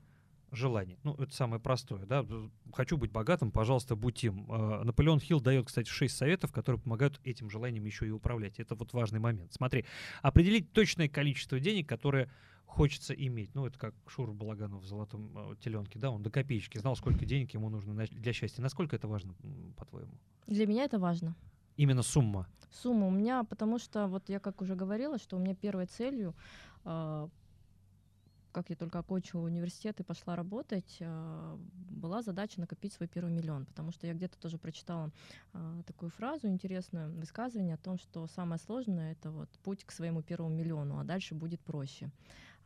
желание. 0.52 0.98
Ну, 1.04 1.14
это 1.14 1.34
самое 1.34 1.60
простое, 1.60 2.06
да. 2.06 2.24
Хочу 2.72 2.96
быть 2.96 3.12
богатым, 3.12 3.50
пожалуйста, 3.50 3.96
будь 3.96 4.22
им. 4.24 4.46
А, 4.48 4.82
Наполеон 4.84 5.20
Хилл 5.20 5.40
дает, 5.40 5.66
кстати, 5.66 5.88
шесть 5.88 6.16
советов, 6.16 6.52
которые 6.52 6.80
помогают 6.80 7.20
этим 7.24 7.50
желанием 7.50 7.84
еще 7.84 8.06
и 8.06 8.10
управлять. 8.10 8.58
Это 8.58 8.74
вот 8.74 8.92
важный 8.92 9.20
момент. 9.20 9.52
Смотри, 9.52 9.84
определить 10.22 10.72
точное 10.72 11.08
количество 11.08 11.60
денег, 11.60 11.88
которое 11.88 12.30
хочется 12.76 13.14
иметь. 13.14 13.54
Ну, 13.54 13.66
это 13.66 13.78
как 13.78 13.94
Шур 14.06 14.32
Балаганов 14.32 14.82
в 14.82 14.86
«Золотом 14.86 15.32
э, 15.34 15.56
теленке», 15.60 15.98
да, 15.98 16.10
он 16.10 16.22
до 16.22 16.30
копеечки 16.30 16.76
знал, 16.78 16.94
сколько 16.94 17.24
денег 17.24 17.54
ему 17.54 17.70
нужно 17.70 17.94
для 17.94 18.32
счастья. 18.34 18.62
Насколько 18.62 18.96
это 18.96 19.08
важно, 19.08 19.34
по-твоему? 19.76 20.12
Для 20.46 20.66
меня 20.66 20.84
это 20.84 20.98
важно. 20.98 21.34
Именно 21.76 22.02
сумма? 22.02 22.46
Сумма 22.70 23.06
у 23.06 23.10
меня, 23.10 23.44
потому 23.44 23.78
что, 23.78 24.08
вот 24.08 24.28
я 24.28 24.40
как 24.40 24.60
уже 24.60 24.74
говорила, 24.74 25.18
что 25.18 25.36
у 25.36 25.40
меня 25.40 25.54
первой 25.54 25.86
целью 25.86 26.34
э, 26.84 27.28
как 28.56 28.70
я 28.70 28.76
только 28.76 28.98
окончила 28.98 29.42
университет 29.42 30.00
и 30.00 30.02
пошла 30.02 30.34
работать, 30.34 30.96
а, 31.02 31.58
была 31.90 32.22
задача 32.22 32.58
накопить 32.58 32.94
свой 32.94 33.06
первый 33.06 33.30
миллион, 33.30 33.66
потому 33.66 33.92
что 33.92 34.06
я 34.06 34.14
где-то 34.14 34.38
тоже 34.38 34.56
прочитала 34.56 35.12
а, 35.52 35.82
такую 35.82 36.10
фразу 36.10 36.48
интересную, 36.48 37.12
высказывание 37.12 37.74
о 37.74 37.76
том, 37.76 37.98
что 37.98 38.26
самое 38.26 38.58
сложное— 38.58 39.12
это 39.20 39.30
вот 39.30 39.50
путь 39.62 39.84
к 39.84 39.92
своему 39.92 40.22
первому 40.22 40.54
миллиону, 40.54 40.98
а 40.98 41.04
дальше 41.04 41.34
будет 41.34 41.60
проще 41.60 42.10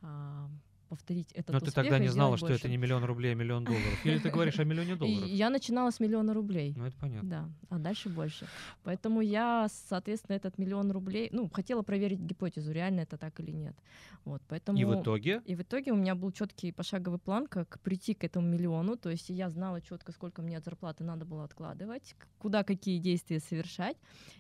а, 0.02 0.48
повторить 0.90 1.30
этот 1.32 1.54
Но 1.54 1.60
ты 1.60 1.70
тогда 1.70 1.98
не 1.98 2.08
знала, 2.08 2.36
что 2.36 2.48
это 2.48 2.68
не 2.68 2.76
миллион 2.76 3.04
рублей, 3.04 3.32
а 3.32 3.34
миллион 3.36 3.64
долларов. 3.64 4.04
Или 4.04 4.18
ты 4.18 4.30
говоришь 4.30 4.58
о 4.58 4.64
миллионе 4.64 4.96
долларов? 5.02 5.28
Я 5.28 5.48
начинала 5.48 5.90
с 5.90 6.00
миллиона 6.00 6.34
рублей. 6.34 6.74
Ну, 6.76 6.84
это 6.84 6.96
понятно. 6.98 7.30
Да, 7.30 7.48
а 7.68 7.78
дальше 7.78 8.08
больше. 8.08 8.46
Поэтому 8.82 9.20
я, 9.20 9.68
соответственно, 9.88 10.36
этот 10.36 10.58
миллион 10.58 10.90
рублей, 10.90 11.28
ну, 11.32 11.48
хотела 11.48 11.82
проверить 11.82 12.18
гипотезу, 12.18 12.72
реально 12.72 13.00
это 13.00 13.16
так 13.16 13.38
или 13.40 13.52
нет. 13.52 13.76
Вот, 14.24 14.42
поэтому... 14.48 14.78
И 14.78 14.84
в 14.84 15.00
итоге? 15.00 15.42
И 15.46 15.54
в 15.54 15.62
итоге 15.62 15.92
у 15.92 15.96
меня 15.96 16.14
был 16.14 16.32
четкий 16.32 16.72
пошаговый 16.72 17.20
план, 17.20 17.46
как 17.46 17.78
прийти 17.80 18.14
к 18.14 18.24
этому 18.24 18.48
миллиону. 18.48 18.96
То 18.96 19.10
есть 19.10 19.30
я 19.30 19.48
знала 19.48 19.80
четко, 19.80 20.12
сколько 20.12 20.42
мне 20.42 20.58
от 20.58 20.64
зарплаты 20.64 21.04
надо 21.04 21.24
было 21.24 21.44
откладывать, 21.44 22.16
куда 22.38 22.64
какие 22.64 22.98
действия 22.98 23.38
совершать. 23.38 23.96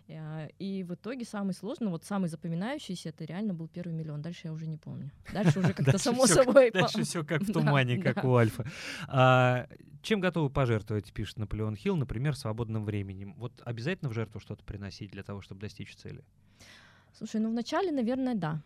Э, 0.08 0.48
и 0.58 0.82
в 0.82 0.94
итоге 0.94 1.24
самый 1.24 1.54
сложный, 1.54 1.88
вот 1.88 2.04
самый 2.04 2.28
запоминающийся, 2.28 3.10
это 3.10 3.24
реально 3.24 3.54
был 3.54 3.68
первый 3.68 3.92
миллион. 3.92 4.20
Дальше 4.20 4.48
я 4.48 4.52
уже 4.52 4.66
не 4.66 4.76
помню. 4.76 5.10
Дальше 5.32 5.60
уже 5.60 5.72
как-то 5.74 5.98
само 5.98 6.26
собой. 6.26 6.39
Дальше 6.44 7.02
все 7.04 7.24
как 7.24 7.42
в 7.42 7.52
тумане, 7.52 7.98
как 7.98 8.24
у 8.24 8.34
Альфа. 8.34 8.64
А, 9.08 9.66
чем 10.02 10.20
готовы 10.20 10.50
пожертвовать, 10.50 11.12
пишет 11.12 11.38
Наполеон 11.38 11.76
Хилл, 11.76 11.96
например, 11.96 12.36
свободным 12.36 12.84
временем? 12.84 13.34
Вот 13.36 13.52
обязательно 13.64 14.10
в 14.10 14.14
жертву 14.14 14.40
что-то 14.40 14.64
приносить 14.64 15.10
для 15.10 15.22
того, 15.22 15.42
чтобы 15.42 15.60
достичь 15.60 15.94
цели? 15.96 16.24
Слушай, 17.12 17.40
ну 17.40 17.50
вначале, 17.50 17.92
наверное, 17.92 18.34
да. 18.34 18.62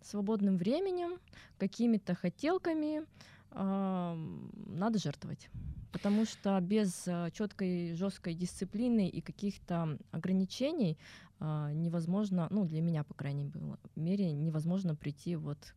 Свободным 0.00 0.56
временем, 0.56 1.18
какими-то 1.58 2.14
хотелками, 2.14 3.04
надо 3.54 4.98
жертвовать. 4.98 5.48
потому 5.92 6.24
что 6.24 6.60
без 6.60 7.06
э, 7.06 7.30
четкой 7.32 7.94
жесткой 7.94 8.34
дисциплины 8.34 9.08
и 9.08 9.20
каких-то 9.20 9.96
ограничений 10.10 10.98
э, 11.38 11.70
невозможно, 11.72 12.48
ну 12.50 12.64
для 12.64 12.82
меня 12.82 13.04
по 13.04 13.14
крайней 13.14 13.52
мере 13.94 14.32
невозможно 14.32 14.96
прийти 14.96 15.36
вот 15.36 15.72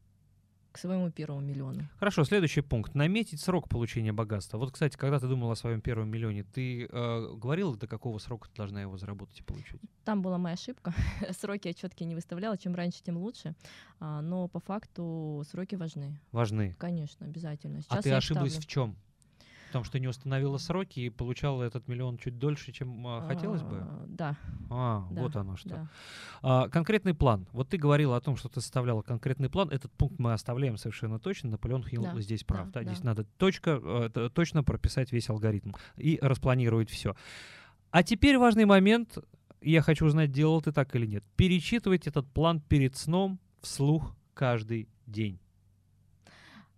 к 0.78 0.80
своему 0.80 1.10
первому 1.10 1.42
миллиону. 1.42 1.90
Хорошо, 1.98 2.24
следующий 2.24 2.62
пункт. 2.62 2.94
Наметить 2.94 3.42
срок 3.42 3.68
получения 3.68 4.14
богатства. 4.14 4.60
Вот, 4.60 4.72
кстати, 4.72 4.96
когда 4.96 5.20
ты 5.20 5.28
думала 5.28 5.54
о 5.54 5.56
своем 5.56 5.82
первом 5.82 6.10
миллионе, 6.10 6.44
ты 6.44 6.86
э, 6.86 7.34
говорила, 7.36 7.76
до 7.76 7.88
какого 7.88 8.20
срока 8.20 8.48
ты 8.48 8.56
должна 8.56 8.82
его 8.82 8.96
заработать 8.96 9.40
и 9.40 9.44
получить? 9.44 9.82
Там 10.06 10.22
была 10.22 10.38
моя 10.38 10.54
ошибка. 10.54 10.94
сроки 11.32 11.68
я 11.68 11.74
четкие 11.74 12.08
не 12.08 12.14
выставляла. 12.14 12.60
Чем 12.60 12.76
раньше, 12.76 13.02
тем 13.02 13.18
лучше. 13.18 13.56
А, 14.00 14.22
но 14.22 14.48
по 14.48 14.60
факту 14.60 15.44
сроки 15.50 15.74
важны. 15.74 16.20
Важны? 16.32 16.76
Конечно, 16.78 17.26
обязательно. 17.26 17.82
Сейчас 17.82 17.98
а 17.98 18.02
ты 18.04 18.12
ошиблась 18.12 18.52
ставлю. 18.52 18.68
в 18.68 18.68
чем? 18.68 18.96
Потому 19.68 19.84
что 19.84 20.00
не 20.00 20.08
установила 20.08 20.58
сроки 20.58 21.02
и 21.02 21.10
получала 21.10 21.64
этот 21.64 21.88
миллион 21.88 22.18
чуть 22.18 22.40
дольше, 22.40 22.72
чем 22.72 23.06
а, 23.06 23.28
хотелось 23.28 23.62
бы? 23.62 23.78
А, 23.82 24.06
да. 24.08 24.38
А, 24.70 25.08
да, 25.12 25.22
вот 25.22 25.36
оно 25.36 25.56
что. 25.58 25.70
Да. 25.70 25.88
А, 26.42 26.70
конкретный 26.70 27.14
план. 27.14 27.48
Вот 27.52 27.70
ты 27.70 27.78
говорила 27.78 28.16
о 28.16 28.22
том, 28.22 28.38
что 28.38 28.50
ты 28.50 28.62
составляла 28.62 29.02
конкретный 29.02 29.50
план. 29.50 29.70
Этот 29.70 29.92
пункт 29.92 30.20
мы 30.20 30.34
оставляем 30.34 30.78
совершенно 30.78 31.20
точно. 31.20 31.52
Наполеон 31.52 31.84
Хилл 31.84 32.04
да, 32.04 32.20
здесь 32.22 32.44
прав. 32.44 32.72
Да, 32.72 32.82
да, 32.82 32.86
Здесь 32.86 33.04
надо 33.04 33.26
точка, 33.38 33.80
э, 34.16 34.30
точно 34.34 34.64
прописать 34.64 35.12
весь 35.12 35.30
алгоритм 35.30 35.74
и 35.98 36.18
распланировать 36.22 36.90
все. 36.90 37.16
А 37.92 38.04
теперь 38.04 38.38
важный 38.38 38.66
момент. 38.66 39.18
Я 39.62 39.82
хочу 39.82 40.06
узнать, 40.06 40.32
делал 40.32 40.62
ты 40.62 40.72
так 40.72 40.96
или 40.96 41.06
нет. 41.06 41.24
Перечитывать 41.36 42.08
этот 42.08 42.28
план 42.32 42.62
перед 42.62 42.96
сном 42.96 43.40
вслух 43.62 44.16
каждый 44.34 44.88
день. 45.08 45.40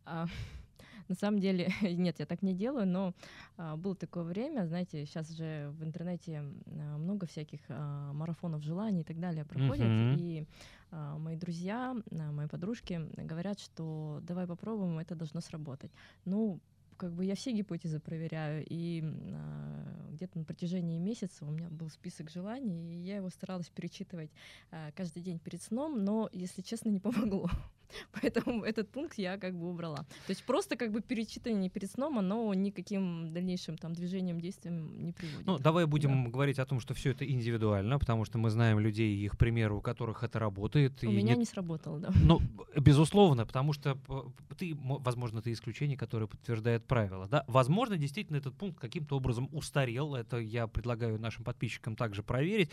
А, 0.05 0.27
на 1.09 1.15
самом 1.15 1.39
деле, 1.39 1.69
нет, 1.81 2.19
я 2.19 2.25
так 2.25 2.41
не 2.41 2.53
делаю, 2.53 2.87
но 2.87 3.13
а, 3.57 3.75
было 3.75 3.95
такое 3.95 4.23
время, 4.23 4.65
знаете, 4.67 5.05
сейчас 5.05 5.29
же 5.29 5.73
в 5.77 5.83
интернете 5.83 6.43
а, 6.67 6.97
много 6.97 7.25
всяких 7.25 7.59
а, 7.67 8.13
марафонов 8.13 8.63
желаний 8.63 9.01
и 9.01 9.03
так 9.03 9.19
далее 9.19 9.43
проходят, 9.43 9.87
mm-hmm. 9.87 10.15
и 10.17 10.47
а, 10.91 11.17
мои 11.17 11.35
друзья, 11.35 11.95
а, 12.11 12.31
мои 12.31 12.47
подружки 12.47 13.01
говорят, 13.17 13.59
что 13.59 14.19
давай 14.23 14.47
попробуем, 14.47 14.99
это 14.99 15.15
должно 15.15 15.41
сработать. 15.41 15.91
Ну, 16.25 16.59
как 16.99 17.13
бы 17.13 17.25
я 17.25 17.35
все 17.35 17.53
гипотезы 17.53 17.99
проверяю, 17.99 18.65
и 18.69 19.01
э, 19.01 20.09
где-то 20.11 20.37
на 20.37 20.43
протяжении 20.43 20.99
месяца 20.99 21.45
у 21.45 21.49
меня 21.49 21.69
был 21.69 21.89
список 21.89 22.29
желаний, 22.29 22.93
и 22.93 22.97
я 23.05 23.15
его 23.15 23.29
старалась 23.29 23.69
перечитывать 23.69 24.29
э, 24.71 24.91
каждый 24.95 25.23
день 25.23 25.39
перед 25.39 25.61
сном, 25.61 26.03
но, 26.03 26.29
если 26.33 26.61
честно, 26.61 26.89
не 26.89 26.99
помогло. 26.99 27.49
Поэтому 28.21 28.63
этот 28.63 28.89
пункт 28.89 29.17
я 29.17 29.37
как 29.37 29.55
бы 29.55 29.69
убрала. 29.69 29.97
То 29.97 30.29
есть 30.29 30.43
просто 30.43 30.75
как 30.75 30.91
бы 30.91 31.01
перечитывание 31.01 31.69
перед 31.69 31.91
сном, 31.91 32.19
оно 32.19 32.53
никаким 32.53 33.31
дальнейшим 33.31 33.77
там 33.77 33.93
движением, 33.93 34.39
действием 34.39 35.05
не 35.05 35.11
приводит. 35.11 35.45
Ну, 35.45 35.57
давай 35.57 35.85
будем 35.85 36.25
да. 36.25 36.29
говорить 36.29 36.59
о 36.59 36.65
том, 36.65 36.79
что 36.79 36.93
все 36.93 37.11
это 37.11 37.25
индивидуально, 37.25 37.99
потому 37.99 38.25
что 38.25 38.37
мы 38.37 38.49
знаем 38.49 38.79
людей, 38.79 39.15
их 39.17 39.37
примеры, 39.37 39.75
у 39.75 39.81
которых 39.81 40.23
это 40.23 40.39
работает. 40.39 41.03
У 41.03 41.07
и 41.07 41.09
меня 41.09 41.29
нет... 41.29 41.39
не 41.39 41.45
сработало, 41.45 41.99
да. 41.99 42.09
Ну, 42.23 42.41
безусловно, 42.75 43.45
потому 43.45 43.73
что 43.73 43.97
ты, 44.57 44.75
возможно, 44.75 45.41
ты 45.41 45.51
исключение, 45.51 45.97
которое 45.97 46.27
подтверждает 46.27 46.85
правила, 46.85 47.27
да. 47.27 47.43
Возможно, 47.47 47.97
действительно 47.97 48.37
этот 48.37 48.55
пункт 48.55 48.79
каким-то 48.79 49.17
образом 49.17 49.49
устарел. 49.51 50.15
Это 50.15 50.37
я 50.37 50.67
предлагаю 50.67 51.19
нашим 51.19 51.43
подписчикам 51.43 51.95
также 51.95 52.23
проверить. 52.23 52.71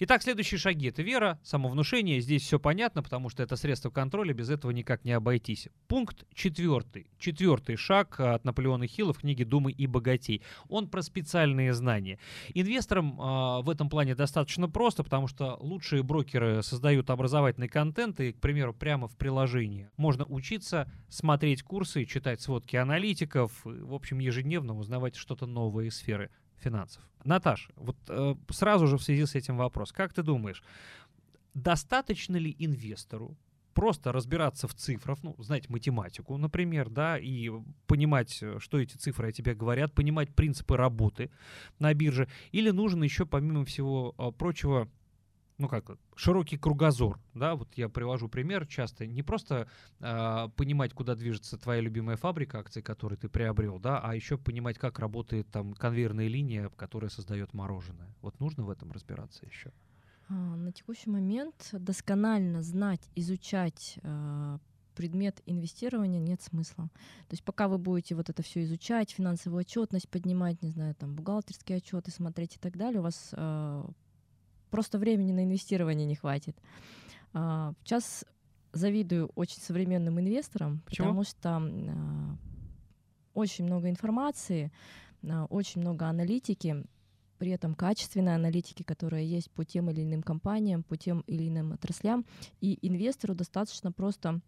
Итак, 0.00 0.22
следующие 0.22 0.58
шаги— 0.58 0.88
это 0.88 1.02
вера, 1.02 1.38
самовнушение. 1.44 2.20
Здесь 2.20 2.42
все 2.42 2.58
понятно, 2.58 3.02
потому 3.02 3.28
что 3.28 3.42
это 3.42 3.56
средство 3.56 3.90
контроля, 3.90 4.34
без 4.34 4.50
этого 4.50 4.70
никак 4.70 5.04
не 5.04 5.12
обойтись. 5.12 5.68
Пункт 5.86 6.26
четвертый. 6.34 7.06
Четвертый 7.18 7.76
шаг 7.76 8.18
от 8.18 8.44
Наполеона 8.44 8.86
Хилла 8.86 9.12
в 9.12 9.18
книге 9.18 9.44
«Думай 9.44 9.72
и 9.72 9.86
богатей». 9.86 10.42
Он 10.68 10.88
про 10.88 11.02
специальные 11.02 11.74
знания. 11.74 12.18
Инвесторам 12.54 13.20
э, 13.20 13.62
в 13.62 13.70
этом 13.70 13.88
плане 13.88 14.14
достаточно 14.14 14.68
просто, 14.68 15.04
потому 15.04 15.28
что 15.28 15.56
лучшие 15.60 16.02
брокеры 16.02 16.62
создают 16.62 17.10
образовательный 17.10 17.68
контент, 17.68 18.20
и, 18.20 18.32
к 18.32 18.40
примеру, 18.40 18.74
прямо 18.74 19.06
в 19.06 19.16
приложении 19.16 19.90
можно 19.96 20.24
учиться, 20.24 20.90
смотреть 21.08 21.62
курсы, 21.62 22.04
читать 22.04 22.40
сводки 22.40 22.76
аналитиков, 22.76 23.52
в 23.64 23.94
общем, 23.94 24.18
ежедневно 24.18 24.76
узнавать 24.76 25.16
что-то 25.16 25.46
новое 25.46 25.86
из 25.86 25.96
сферы 25.96 26.30
финансов. 26.58 27.02
Наташ, 27.24 27.68
вот 27.76 27.96
э, 28.08 28.34
сразу 28.50 28.86
же 28.86 28.96
в 28.96 29.02
связи 29.02 29.24
с 29.26 29.34
этим 29.34 29.56
вопрос. 29.56 29.92
Как 29.92 30.12
ты 30.12 30.22
думаешь, 30.22 30.62
достаточно 31.54 32.36
ли 32.36 32.54
инвестору 32.58 33.36
просто 33.74 34.12
разбираться 34.12 34.68
в 34.68 34.74
цифрах, 34.74 35.18
ну, 35.22 35.34
знать 35.38 35.68
математику, 35.68 36.36
например, 36.36 36.88
да, 36.88 37.18
и 37.18 37.50
понимать, 37.86 38.38
э, 38.42 38.58
что 38.60 38.78
эти 38.78 38.96
цифры 38.96 39.28
о 39.28 39.32
тебе 39.32 39.54
говорят, 39.54 39.92
понимать 39.92 40.34
принципы 40.34 40.76
работы 40.76 41.30
на 41.78 41.92
бирже, 41.94 42.28
или 42.52 42.70
нужен 42.70 43.02
еще, 43.02 43.26
помимо 43.26 43.64
всего 43.64 44.14
э, 44.16 44.30
прочего, 44.32 44.88
ну 45.58 45.68
как, 45.68 45.98
широкий 46.16 46.56
кругозор, 46.56 47.20
да, 47.32 47.54
вот 47.54 47.68
я 47.76 47.88
привожу 47.88 48.28
пример 48.28 48.66
часто, 48.66 49.06
не 49.06 49.22
просто 49.22 49.68
э, 50.00 50.48
понимать, 50.56 50.92
куда 50.94 51.14
движется 51.14 51.56
твоя 51.56 51.80
любимая 51.80 52.16
фабрика 52.16 52.58
акций, 52.58 52.82
которую 52.82 53.18
ты 53.18 53.28
приобрел, 53.28 53.78
да, 53.78 54.00
а 54.00 54.14
еще 54.14 54.36
понимать, 54.36 54.78
как 54.78 54.98
работает 54.98 55.48
там 55.50 55.74
конвейерная 55.74 56.26
линия, 56.26 56.70
которая 56.70 57.10
создает 57.10 57.54
мороженое. 57.54 58.14
Вот 58.20 58.40
нужно 58.40 58.64
в 58.64 58.70
этом 58.70 58.90
разбираться 58.90 59.46
еще. 59.46 59.72
А, 60.28 60.34
на 60.34 60.72
текущий 60.72 61.10
момент 61.10 61.68
досконально 61.72 62.62
знать, 62.62 63.08
изучать 63.14 63.98
э, 64.02 64.58
предмет 64.96 65.40
инвестирования 65.46 66.20
нет 66.20 66.42
смысла. 66.42 66.88
То 67.28 67.32
есть 67.32 67.44
пока 67.44 67.68
вы 67.68 67.78
будете 67.78 68.14
вот 68.14 68.28
это 68.28 68.42
все 68.42 68.64
изучать, 68.64 69.12
финансовую 69.12 69.60
отчетность 69.60 70.08
поднимать, 70.08 70.62
не 70.62 70.70
знаю, 70.70 70.94
там 70.94 71.14
бухгалтерские 71.14 71.78
отчеты 71.78 72.10
смотреть 72.10 72.56
и 72.56 72.58
так 72.58 72.76
далее, 72.76 73.00
у 73.00 73.04
вас 73.04 73.30
просто 74.74 74.98
времени 74.98 75.30
на 75.30 75.44
инвестирование 75.44 76.04
не 76.04 76.16
хватит. 76.16 76.56
А, 77.32 77.74
сейчас 77.84 78.24
завидую 78.72 79.30
очень 79.36 79.60
современным 79.60 80.18
инвесторам, 80.18 80.82
Почему? 80.84 81.06
потому 81.06 81.22
что 81.22 81.50
а, 81.50 82.36
очень 83.34 83.66
много 83.66 83.88
информации, 83.88 84.72
а, 85.22 85.44
очень 85.44 85.80
много 85.80 86.06
аналитики, 86.06 86.84
при 87.38 87.52
этом 87.52 87.76
качественной 87.76 88.34
аналитики, 88.34 88.82
которая 88.82 89.22
есть 89.22 89.48
по 89.52 89.64
тем 89.64 89.90
или 89.90 90.02
иным 90.02 90.24
компаниям, 90.24 90.82
по 90.82 90.96
тем 90.96 91.20
или 91.28 91.46
иным 91.46 91.72
отраслям, 91.72 92.24
и 92.60 92.76
инвестору 92.82 93.36
достаточно 93.36 93.92
просто 93.92 94.40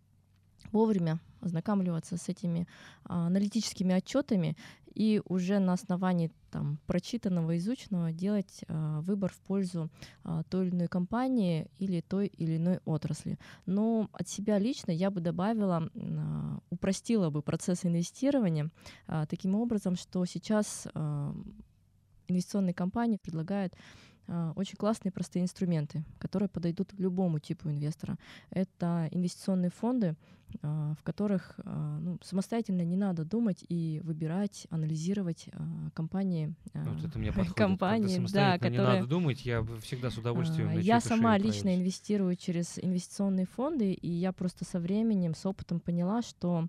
вовремя 0.72 1.20
ознакомливаться 1.40 2.16
с 2.16 2.28
этими 2.28 2.66
аналитическими 3.04 3.94
отчетами 3.94 4.56
и 4.96 5.20
уже 5.26 5.58
на 5.58 5.74
основании 5.74 6.30
там, 6.50 6.78
прочитанного, 6.86 7.58
изученного 7.58 8.12
делать 8.12 8.64
а, 8.66 9.02
выбор 9.02 9.30
в 9.30 9.38
пользу 9.40 9.90
а, 10.24 10.42
той 10.44 10.68
или 10.68 10.74
иной 10.74 10.88
компании 10.88 11.68
или 11.78 12.00
той 12.00 12.28
или 12.28 12.56
иной 12.56 12.80
отрасли. 12.86 13.38
Но 13.66 14.08
от 14.12 14.26
себя 14.26 14.58
лично 14.58 14.90
я 14.90 15.10
бы 15.10 15.20
добавила, 15.20 15.90
а, 15.94 16.58
упростила 16.70 17.28
бы 17.28 17.42
процесс 17.42 17.84
инвестирования 17.84 18.70
а, 19.06 19.26
таким 19.26 19.54
образом, 19.54 19.96
что 19.96 20.24
сейчас 20.24 20.88
а, 20.94 21.34
инвестиционные 22.28 22.74
компании 22.74 23.18
предлагают 23.22 23.74
очень 24.56 24.76
классные 24.76 25.12
простые 25.12 25.42
инструменты, 25.42 26.04
которые 26.18 26.48
подойдут 26.48 26.92
любому 26.98 27.38
типу 27.38 27.70
инвестора. 27.70 28.16
Это 28.50 29.08
инвестиционные 29.10 29.70
фонды, 29.70 30.16
а, 30.62 30.94
в 30.98 31.02
которых 31.02 31.58
а, 31.64 31.98
ну, 31.98 32.18
самостоятельно 32.22 32.82
не 32.82 32.96
надо 32.96 33.24
думать 33.24 33.64
и 33.68 34.00
выбирать, 34.04 34.66
анализировать 34.70 35.48
компании. 35.94 36.54
Вот 36.72 37.04
это 37.04 37.18
мне 37.18 37.32
подходит. 37.32 37.54
Компании, 37.54 38.26
да, 38.32 38.54
которые... 38.54 38.70
не 38.70 38.78
надо 38.78 39.06
думать, 39.06 39.44
я 39.44 39.66
всегда 39.82 40.10
с 40.10 40.18
удовольствием. 40.18 40.78
Я 40.78 41.00
сама 41.00 41.36
лично 41.38 41.74
инвестирую 41.74 42.36
через 42.36 42.78
инвестиционные 42.78 43.46
фонды, 43.46 43.92
и 43.92 44.08
я 44.08 44.32
просто 44.32 44.64
со 44.64 44.80
временем, 44.80 45.34
с 45.34 45.44
опытом 45.46 45.80
поняла, 45.80 46.22
что 46.22 46.64
а, 46.64 46.68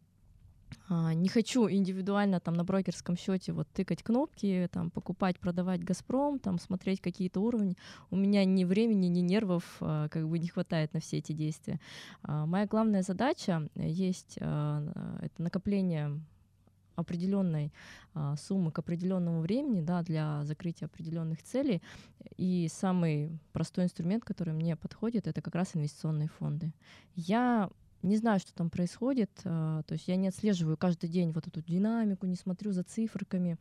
не 0.90 1.28
хочу 1.28 1.70
индивидуально 1.70 2.40
там 2.40 2.54
на 2.54 2.64
брокерском 2.64 3.18
счете 3.18 3.52
вот 3.52 3.68
тыкать 3.70 4.04
кнопки, 4.04 4.70
там 4.72 4.90
покупать, 4.90 5.40
продавать 5.40 5.84
Газпром, 5.84 6.40
там 6.40 6.60
смотреть 6.60 7.02
какие-то 7.02 7.42
уровни. 7.42 7.76
У 8.10 8.16
меня 8.16 8.46
ни 8.46 8.64
времени, 8.64 9.08
ни 9.08 9.20
нервов 9.20 9.64
а, 9.82 10.08
как 10.10 10.28
бы 10.28 10.40
не 10.40 10.48
хватает 10.48 10.94
на 10.94 11.00
все 11.00 11.18
эти 11.18 11.34
действия. 11.34 11.80
А, 12.24 12.46
моя 12.46 12.68
главная 12.68 13.02
задача 13.02 13.70
есть 13.76 14.38
это 14.38 15.32
накопление 15.38 16.22
определенной 16.98 17.72
а, 18.14 18.36
суммы 18.36 18.72
к 18.72 18.80
определенному 18.80 19.42
времени 19.42 19.82
да, 19.82 20.02
для 20.02 20.44
закрытия 20.44 20.88
определенных 20.88 21.44
целей. 21.44 21.82
И 22.38 22.68
самый 22.70 23.40
простой 23.54 23.86
инструмент, 23.86 24.26
который 24.26 24.54
мне 24.54 24.76
подходит, 24.76 25.28
это 25.28 25.42
как 25.42 25.56
раз 25.56 25.76
инвестиционные 25.76 26.28
фонды. 26.28 26.74
Я 27.16 27.70
не 28.04 28.18
знаю, 28.18 28.40
что 28.40 28.54
там 28.54 28.70
происходит, 28.70 29.32
а, 29.44 29.84
то 29.84 29.94
есть 29.94 30.08
я 30.08 30.16
не 30.16 30.28
отслеживаю 30.28 30.78
каждый 30.78 31.10
день 31.10 31.32
вот 31.32 31.48
эту 31.48 31.62
динамику, 31.62 32.26
не 32.26 32.36
смотрю 32.36 32.72
за 32.72 32.84
циферками. 32.84 33.58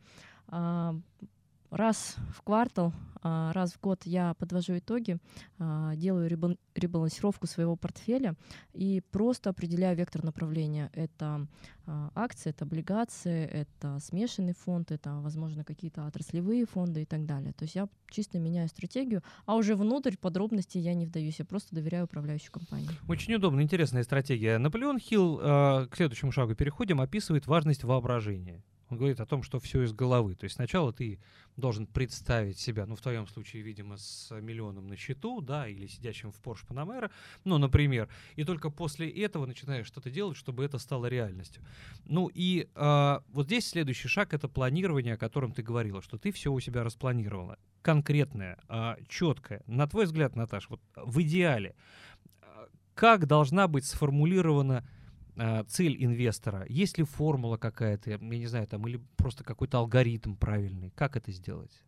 Раз 1.69 2.15
в 2.31 2.41
квартал, 2.43 2.93
а, 3.21 3.51
раз 3.51 3.73
в 3.73 3.81
год 3.81 4.01
я 4.05 4.33
подвожу 4.35 4.77
итоги, 4.77 5.17
а, 5.59 5.95
делаю 5.95 6.29
ребалансировку 6.75 7.45
своего 7.45 7.75
портфеля 7.75 8.35
и 8.73 9.01
просто 9.11 9.49
определяю 9.49 9.97
вектор 9.97 10.23
направления. 10.23 10.89
Это 10.93 11.45
а, 11.85 12.11
акции, 12.15 12.51
это 12.51 12.63
облигации, 12.63 13.45
это 13.45 13.99
смешанный 13.99 14.53
фонд, 14.53 14.91
это, 14.91 15.15
возможно, 15.15 15.65
какие-то 15.65 16.07
отраслевые 16.07 16.65
фонды 16.65 17.01
и 17.01 17.05
так 17.05 17.25
далее. 17.25 17.51
То 17.51 17.63
есть 17.63 17.75
я 17.75 17.89
чисто 18.09 18.39
меняю 18.39 18.69
стратегию, 18.69 19.21
а 19.45 19.55
уже 19.55 19.75
внутрь 19.75 20.15
подробностей 20.15 20.79
я 20.79 20.93
не 20.93 21.05
вдаюсь, 21.05 21.39
я 21.39 21.45
просто 21.45 21.75
доверяю 21.75 22.05
управляющей 22.05 22.49
компании. 22.49 22.89
Очень 23.09 23.35
удобно, 23.35 23.61
интересная 23.61 24.03
стратегия. 24.03 24.57
Наполеон 24.57 24.99
Хилл, 24.99 25.37
к 25.37 25.89
следующему 25.95 26.31
шагу 26.31 26.55
переходим, 26.55 27.01
описывает 27.01 27.45
важность 27.45 27.83
воображения. 27.83 28.63
Он 28.89 28.97
говорит 28.97 29.19
о 29.19 29.25
том, 29.25 29.43
что 29.43 29.59
все 29.59 29.83
из 29.83 29.93
головы. 29.93 30.35
То 30.35 30.45
есть 30.45 30.55
сначала 30.55 30.93
ты 30.93 31.19
должен 31.57 31.87
представить 31.87 32.59
себя, 32.59 32.85
ну, 32.85 32.95
в 32.95 33.01
твоем 33.01 33.27
случае, 33.27 33.63
видимо, 33.63 33.97
с 33.97 34.33
миллионом 34.39 34.87
на 34.87 34.95
счету, 34.95 35.41
да, 35.41 35.67
или 35.67 35.87
сидящим 35.87 36.31
в 36.31 36.41
Porsche 36.41 36.65
Panamera, 36.67 37.11
ну, 37.43 37.57
например, 37.57 38.09
и 38.35 38.43
только 38.43 38.69
после 38.69 39.09
этого 39.09 39.45
начинаешь 39.45 39.87
что-то 39.87 40.09
делать, 40.09 40.37
чтобы 40.37 40.63
это 40.63 40.77
стало 40.77 41.07
реальностью. 41.07 41.63
Ну, 42.05 42.29
и 42.33 42.69
э, 42.73 43.19
вот 43.29 43.47
здесь 43.47 43.67
следующий 43.67 44.07
шаг— 44.07 44.33
это 44.35 44.47
планирование, 44.47 45.15
о 45.15 45.17
котором 45.17 45.51
ты 45.51 45.63
говорила, 45.63 46.01
что 46.01 46.17
ты 46.17 46.31
все 46.31 46.51
у 46.51 46.59
себя 46.59 46.83
распланировала. 46.83 47.57
Конкретное, 47.81 48.55
э, 48.55 48.57
а, 48.69 48.97
четкое. 49.07 49.63
На 49.65 49.87
твой 49.87 50.05
взгляд, 50.05 50.35
Наташа, 50.35 50.67
вот 50.69 50.81
в 50.95 51.21
идеале, 51.21 51.75
как 52.93 53.27
должна 53.27 53.67
быть 53.67 53.85
сформулирована 53.85 54.83
э, 55.37 55.63
цель 55.67 56.03
инвестора? 56.03 56.65
Есть 56.67 56.97
ли 56.97 57.03
формула 57.03 57.57
какая-то, 57.57 58.11
я 58.11 58.17
не 58.17 58.47
знаю, 58.47 58.67
там, 58.67 58.87
или 58.87 59.01
просто 59.15 59.43
какой-то 59.43 59.79
алгоритм 59.79 60.35
правильный? 60.35 60.91
Как 60.95 61.15
это 61.15 61.31
сделать? 61.31 61.83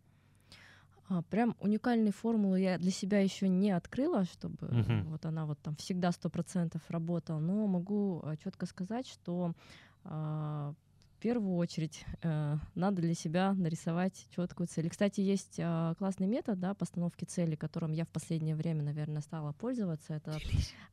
А, 1.09 1.23
прям 1.23 1.55
уникальной 1.59 2.12
формулы 2.12 2.59
я 2.59 2.77
для 2.77 2.91
себя 2.91 3.19
еще 3.19 3.49
не 3.49 3.71
открыла, 3.71 4.25
чтобы 4.25 4.67
uh-huh. 4.67 5.03
вот 5.05 5.25
она 5.25 5.45
вот 5.45 5.59
там 5.59 5.75
всегда 5.75 6.12
сто 6.12 6.29
процентов 6.29 6.81
работала, 6.89 7.39
но 7.39 7.65
могу 7.65 8.21
а, 8.23 8.38
четко 8.38 8.67
сказать, 8.67 9.07
что 9.07 9.53
а, 10.03 10.73
в 11.19 11.21
первую 11.21 11.58
очередь 11.58 12.05
э, 12.21 12.58
надо 12.75 13.01
для 13.01 13.13
себя 13.13 13.51
нарисовать 13.51 14.25
четкую 14.34 14.67
цель. 14.67 14.86
И, 14.86 14.89
кстати, 14.89 15.19
есть 15.19 15.55
э, 15.58 15.93
классный 15.97 16.27
метод 16.27 16.58
да, 16.62 16.73
постановки 16.73 17.25
цели, 17.25 17.55
которым 17.55 17.91
я 17.91 18.05
в 18.05 18.08
последнее 18.08 18.55
время, 18.55 18.84
наверное, 18.84 19.21
стала 19.21 19.51
пользоваться. 19.51 20.13
Это 20.13 20.39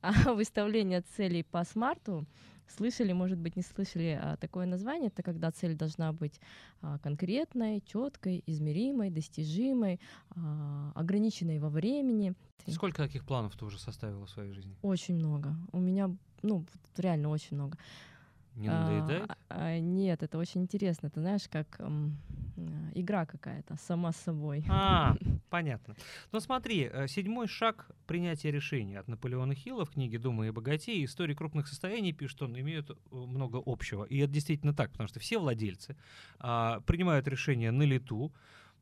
э, 0.02 0.10
выставление 0.34 1.02
целей 1.16 1.44
по 1.44 1.62
смарту. 1.62 2.26
Слышали, 2.66 3.12
может 3.12 3.38
быть, 3.38 3.54
не 3.54 3.62
слышали 3.62 4.18
а, 4.20 4.36
такое 4.36 4.66
название. 4.66 5.06
Это 5.06 5.22
когда 5.22 5.52
цель 5.52 5.76
должна 5.76 6.12
быть 6.12 6.40
а, 6.82 6.98
конкретной, 6.98 7.80
четкой, 7.86 8.42
измеримой, 8.46 9.10
достижимой, 9.10 10.00
а, 10.30 10.90
ограниченной 10.96 11.60
во 11.60 11.68
времени. 11.68 12.34
Сколько 12.66 13.04
таких 13.04 13.24
планов 13.24 13.56
ты 13.56 13.64
уже 13.64 13.78
составила 13.78 14.26
в 14.26 14.30
своей 14.30 14.50
жизни? 14.50 14.74
Очень 14.82 15.14
много. 15.14 15.54
У 15.70 15.78
меня, 15.78 16.10
ну, 16.42 16.66
реально 16.96 17.28
очень 17.28 17.56
много. 17.56 17.78
Не 18.56 18.70
надоедает? 18.70 19.30
А, 19.30 19.36
а, 19.50 19.78
нет, 19.78 20.22
это 20.22 20.38
очень 20.38 20.62
интересно. 20.62 21.10
Ты 21.10 21.20
знаешь, 21.20 21.46
как 21.48 21.78
м, 21.78 22.16
игра 22.94 23.26
какая-то, 23.26 23.76
сама 23.76 24.12
с 24.12 24.16
собой. 24.16 24.64
А, 24.68 25.14
понятно. 25.50 25.94
Ну 26.32 26.40
смотри, 26.40 26.88
э, 26.90 27.06
седьмой 27.06 27.48
шаг 27.48 27.90
принятия 28.06 28.50
решения 28.50 28.98
от 28.98 29.08
Наполеона 29.08 29.54
Хилла 29.54 29.84
в 29.84 29.90
книге 29.90 30.18
«Думай 30.18 30.48
и 30.48 30.50
богатей» 30.50 31.04
истории 31.04 31.34
крупных 31.34 31.68
состояний 31.68 32.12
пишет, 32.12 32.42
он 32.42 32.58
имеют 32.58 32.90
э, 32.90 32.94
много 33.10 33.62
общего. 33.64 34.04
И 34.04 34.18
это 34.18 34.32
действительно 34.32 34.74
так, 34.74 34.90
потому 34.90 35.08
что 35.08 35.20
все 35.20 35.38
владельцы 35.38 35.96
а, 36.38 36.80
принимают 36.80 37.28
решения 37.28 37.70
на 37.70 37.82
лету, 37.82 38.32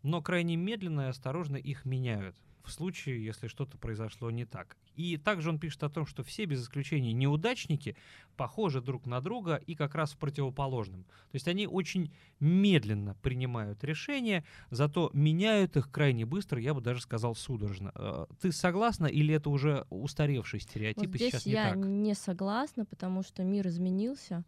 но 0.03 0.23
крайне 0.23 0.57
медленно 0.57 1.03
и 1.03 1.09
осторожно 1.09 1.57
их 1.57 1.85
меняют 1.85 2.37
в 2.65 2.73
случае, 2.73 3.25
если 3.25 3.47
что-то 3.47 3.77
произошло 3.77 4.31
не 4.31 4.45
так. 4.45 4.77
И 4.97 5.17
также 5.17 5.51
он 5.51 5.59
пишет 5.59 5.83
о 5.83 5.91
том, 5.91 6.07
что 6.07 6.23
все 6.23 6.45
без 6.45 6.63
исключения 6.63 7.13
неудачники 7.13 7.97
похожи 8.37 8.81
друг 8.81 9.07
на 9.07 9.21
друга 9.21 9.57
и 9.57 9.75
как 9.75 9.95
раз 9.95 10.13
в 10.13 10.19
противоположном. 10.19 11.05
То 11.05 11.35
есть 11.35 11.49
они 11.49 11.67
очень 11.67 12.13
медленно 12.41 13.15
принимают 13.23 13.85
решения, 13.85 14.45
зато 14.71 15.11
меняют 15.13 15.77
их 15.77 15.91
крайне 15.91 16.25
быстро, 16.25 16.61
я 16.61 16.75
бы 16.75 16.81
даже 16.81 17.03
сказал 17.03 17.35
судорожно. 17.35 17.93
Э, 17.95 18.27
ты 18.41 18.53
согласна 18.53 19.07
или 19.07 19.35
это 19.35 19.51
уже 19.51 19.87
устаревший 19.91 20.61
стереотип 20.61 21.11
вот 21.11 21.17
и 21.17 21.19
сейчас 21.19 21.47
не 21.47 21.53
я 21.53 21.71
так? 21.71 21.77
не 21.77 22.15
согласна, 22.15 22.85
потому 22.85 23.23
что 23.23 23.43
мир 23.43 23.69
изменился. 23.69 24.45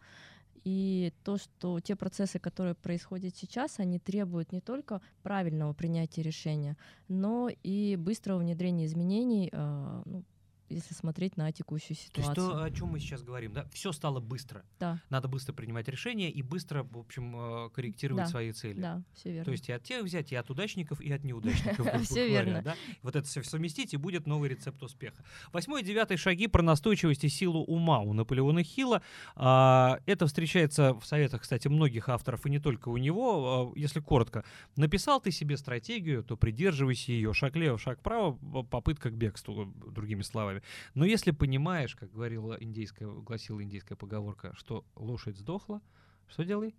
И 0.67 1.13
то, 1.23 1.39
что 1.39 1.79
те 1.79 1.95
процессы, 1.95 2.41
которые 2.41 2.75
происходят 2.75 3.37
сейчас, 3.37 3.79
они 3.79 4.01
требуют 4.01 4.51
не 4.51 4.61
только 4.61 5.01
правильного 5.23 5.75
принятия 5.75 6.23
решения, 6.23 6.77
но 7.07 7.49
и 7.63 7.95
быстрого 7.95 8.39
внедрения 8.39 8.87
изменений 8.87 9.49
э, 9.53 10.03
ну, 10.05 10.25
если 10.69 10.95
смотреть 10.95 11.37
на 11.37 11.53
текущую 11.53 11.97
ситуацию. 11.97 12.35
То 12.35 12.41
есть 12.43 12.53
то, 12.53 12.63
о 12.63 12.71
чем 12.71 12.89
мы 12.89 12.99
сейчас 12.99 13.23
говорим, 13.23 13.53
да, 13.53 13.67
все 13.73 13.93
стало 13.93 14.21
быстро. 14.21 14.65
Да. 14.81 15.01
Надо 15.11 15.29
быстро 15.29 15.53
принимать 15.53 15.89
решения 15.89 16.31
и 16.31 16.43
быстро, 16.43 16.83
в 16.83 16.99
общем, 16.99 17.67
э, 17.67 17.71
корректировать 17.71 18.25
да. 18.25 18.31
свои 18.31 18.53
цели. 18.53 18.81
Да, 18.81 19.03
все 19.15 19.31
верно. 19.31 19.45
То 19.45 19.51
есть 19.53 19.69
и 19.69 19.73
от 19.73 19.83
тех 19.83 20.05
взять, 20.05 20.33
и 20.33 20.37
от 20.37 20.51
удачников, 20.51 21.01
и 21.01 21.13
от 21.13 21.25
неудачников. 21.25 21.87
Все 22.03 22.29
верно. 22.29 22.75
Вот 23.03 23.17
это 23.17 23.27
все 23.27 23.43
совместить, 23.43 23.95
и 23.95 23.97
будет 23.97 24.27
новый 24.27 24.49
рецепт 24.49 24.83
успеха. 24.83 25.25
Восьмой 25.53 25.83
и 25.83 25.85
девятый 25.85 26.17
шаги 26.17 26.47
про 26.47 26.63
настойчивость 26.63 27.25
и 27.25 27.29
силу 27.29 27.65
ума 27.65 28.01
у 28.01 28.13
Наполеона 28.13 28.63
Хилла. 28.63 29.03
А, 29.35 29.99
это 30.07 30.27
встречается 30.27 30.95
в 30.95 31.05
советах, 31.05 31.43
кстати, 31.43 31.69
многих 31.69 32.09
авторов, 32.09 32.47
и 32.47 32.51
не 32.51 32.59
только 32.59 32.89
у 32.89 32.97
него. 32.97 33.73
А, 33.75 33.79
если 33.79 34.01
коротко, 34.01 34.45
написал 34.77 35.21
ты 35.21 35.31
себе 35.31 35.57
стратегию, 35.57 36.23
то 36.23 36.37
придерживайся 36.37 37.13
ее. 37.13 37.33
Шаг 37.33 37.57
лево, 37.57 37.79
шаг 37.79 38.01
право, 38.03 38.33
попытка 38.65 39.11
к 39.11 39.15
бегству, 39.15 39.73
другими 39.87 40.23
словами 40.23 40.56
словами. 40.57 40.63
Но 40.95 41.05
если 41.05 41.31
понимаешь, 41.31 41.95
как 41.95 42.11
говорила 42.11 42.57
индейская, 42.59 43.09
гласила 43.09 43.63
индийская 43.63 43.97
поговорка, 43.97 44.53
что 44.57 44.85
лошадь 44.95 45.37
сдохла, 45.37 45.81
что 46.29 46.45
делай? 46.45 46.75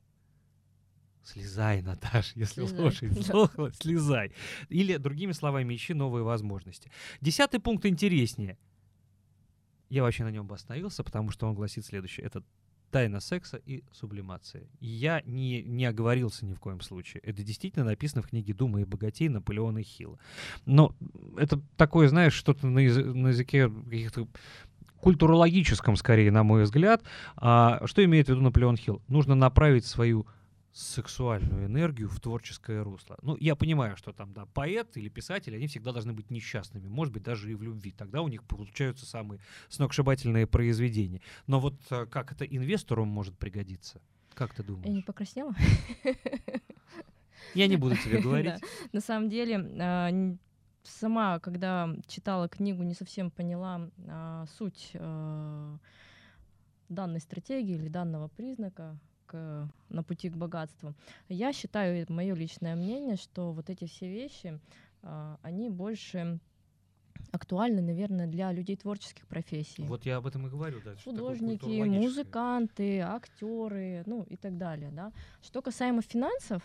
Слезай, 1.24 1.82
Наташ, 1.82 2.34
если 2.36 2.66
слезай. 2.66 2.80
лошадь 2.80 3.12
сдохла, 3.24 3.72
слезай. 3.74 4.32
Или, 4.70 4.98
другими 4.98 5.34
словами, 5.34 5.76
ищи 5.76 5.94
новые 5.94 6.24
возможности. 6.24 6.90
Десятый 7.22 7.60
пункт 7.60 7.86
интереснее. 7.86 8.58
Я 9.90 10.04
вообще 10.04 10.24
на 10.24 10.32
нем 10.32 10.48
бы 10.48 10.56
остановился, 10.56 11.04
потому 11.04 11.32
что 11.32 11.48
он 11.48 11.56
гласит 11.56 11.86
следующее. 11.86 12.26
Это 12.26 12.44
тайна 12.92 13.20
секса 13.20 13.58
и 13.66 13.84
сублимация. 13.92 14.64
Я 14.80 15.22
не, 15.26 15.62
не 15.64 15.86
оговорился 15.86 16.46
ни 16.46 16.54
в 16.54 16.60
коем 16.60 16.82
случае. 16.82 17.22
Это 17.24 17.44
действительно 17.44 17.86
написано 17.86 18.22
в 18.22 18.28
книге 18.28 18.54
«Дума 18.54 18.82
и 18.82 18.86
богатей» 18.86 19.30
Наполеона 19.30 19.84
Хилла. 19.84 20.18
Но 20.66 20.94
это 21.38 21.62
такое, 21.76 22.08
знаешь, 22.08 22.34
что-то 22.34 22.68
на, 22.68 22.80
язы, 22.80 23.04
на 23.04 23.30
языке 23.30 23.70
каких-то 23.70 24.28
культурологическом, 25.00 25.96
скорее, 25.96 26.32
на 26.32 26.44
мой 26.44 26.64
взгляд. 26.64 27.04
А, 27.36 27.82
что 27.86 28.04
имеет 28.04 28.28
в 28.28 28.30
виду 28.30 28.42
Наполеон 28.42 28.78
Хилл? 28.78 29.02
Нужно 29.08 29.36
направить 29.36 29.86
свою 29.86 30.26
сексуальную 30.78 31.66
энергию 31.66 32.08
в 32.08 32.20
творческое 32.20 32.84
русло. 32.84 33.18
Ну, 33.24 33.36
я 33.40 33.56
понимаю, 33.56 33.98
что 33.98 34.14
там, 34.14 34.32
да, 34.34 34.46
поэт 34.46 34.96
или 34.96 35.10
писатель, 35.10 35.56
они 35.56 35.66
всегда 35.66 35.92
должны 35.92 36.14
быть 36.14 36.30
несчастными, 36.30 36.88
может 36.88 37.12
быть, 37.14 37.24
даже 37.24 37.52
и 37.52 37.56
в 37.56 37.64
любви. 37.64 37.92
Тогда 37.92 38.22
у 38.22 38.28
них 38.28 38.44
получаются 38.44 39.08
самые 39.08 39.40
сногсшибательные 39.70 40.46
произведения. 40.46 41.22
Но 41.48 41.60
вот 41.60 41.74
э, 41.90 42.06
как 42.06 42.32
это 42.32 42.46
инвестору 42.46 43.06
может 43.06 43.36
пригодиться? 43.40 44.02
Как 44.36 44.54
ты 44.54 44.62
думаешь? 44.62 44.86
Я 44.86 44.94
не 44.94 45.02
покраснела? 45.02 45.56
Я 47.56 47.68
не 47.68 47.78
буду 47.78 47.96
тебе 47.98 48.22
говорить. 48.22 48.62
На 48.92 49.02
самом 49.02 49.30
деле, 49.30 49.58
а, 49.80 50.12
сама, 50.84 51.40
когда 51.40 51.90
читала 52.08 52.48
книгу, 52.48 52.84
не 52.84 52.94
совсем 52.94 53.32
поняла 53.32 53.90
а, 54.08 54.46
суть 54.58 54.92
а, 54.94 55.78
данной 56.88 57.20
стратегии 57.20 57.76
или 57.76 57.88
данного 57.88 58.28
признака, 58.28 59.00
к, 59.28 59.70
на 59.90 60.04
пути 60.04 60.30
к 60.30 60.36
богатству. 60.36 60.94
Я 61.30 61.54
считаю, 61.54 62.06
мое 62.10 62.34
личное 62.36 62.76
мнение, 62.76 63.16
что 63.18 63.52
вот 63.52 63.70
эти 63.70 63.86
все 63.86 64.08
вещи, 64.10 64.60
а, 65.04 65.38
они 65.44 65.70
больше 65.70 66.40
актуальны, 67.32 67.82
наверное, 67.82 68.28
для 68.28 68.52
людей 68.52 68.76
творческих 68.76 69.28
профессий. 69.28 69.84
Вот 69.84 70.06
я 70.06 70.18
об 70.18 70.26
этом 70.26 70.48
и 70.48 70.50
говорю, 70.50 70.82
да. 70.84 70.96
Художники, 71.04 71.84
музыканты, 71.84 73.00
актеры, 73.00 74.04
ну 74.06 74.24
и 74.24 74.38
так 74.38 74.58
далее, 74.58 74.92
да. 74.92 75.12
Что 75.42 75.62
касаемо 75.62 76.02
финансов, 76.02 76.64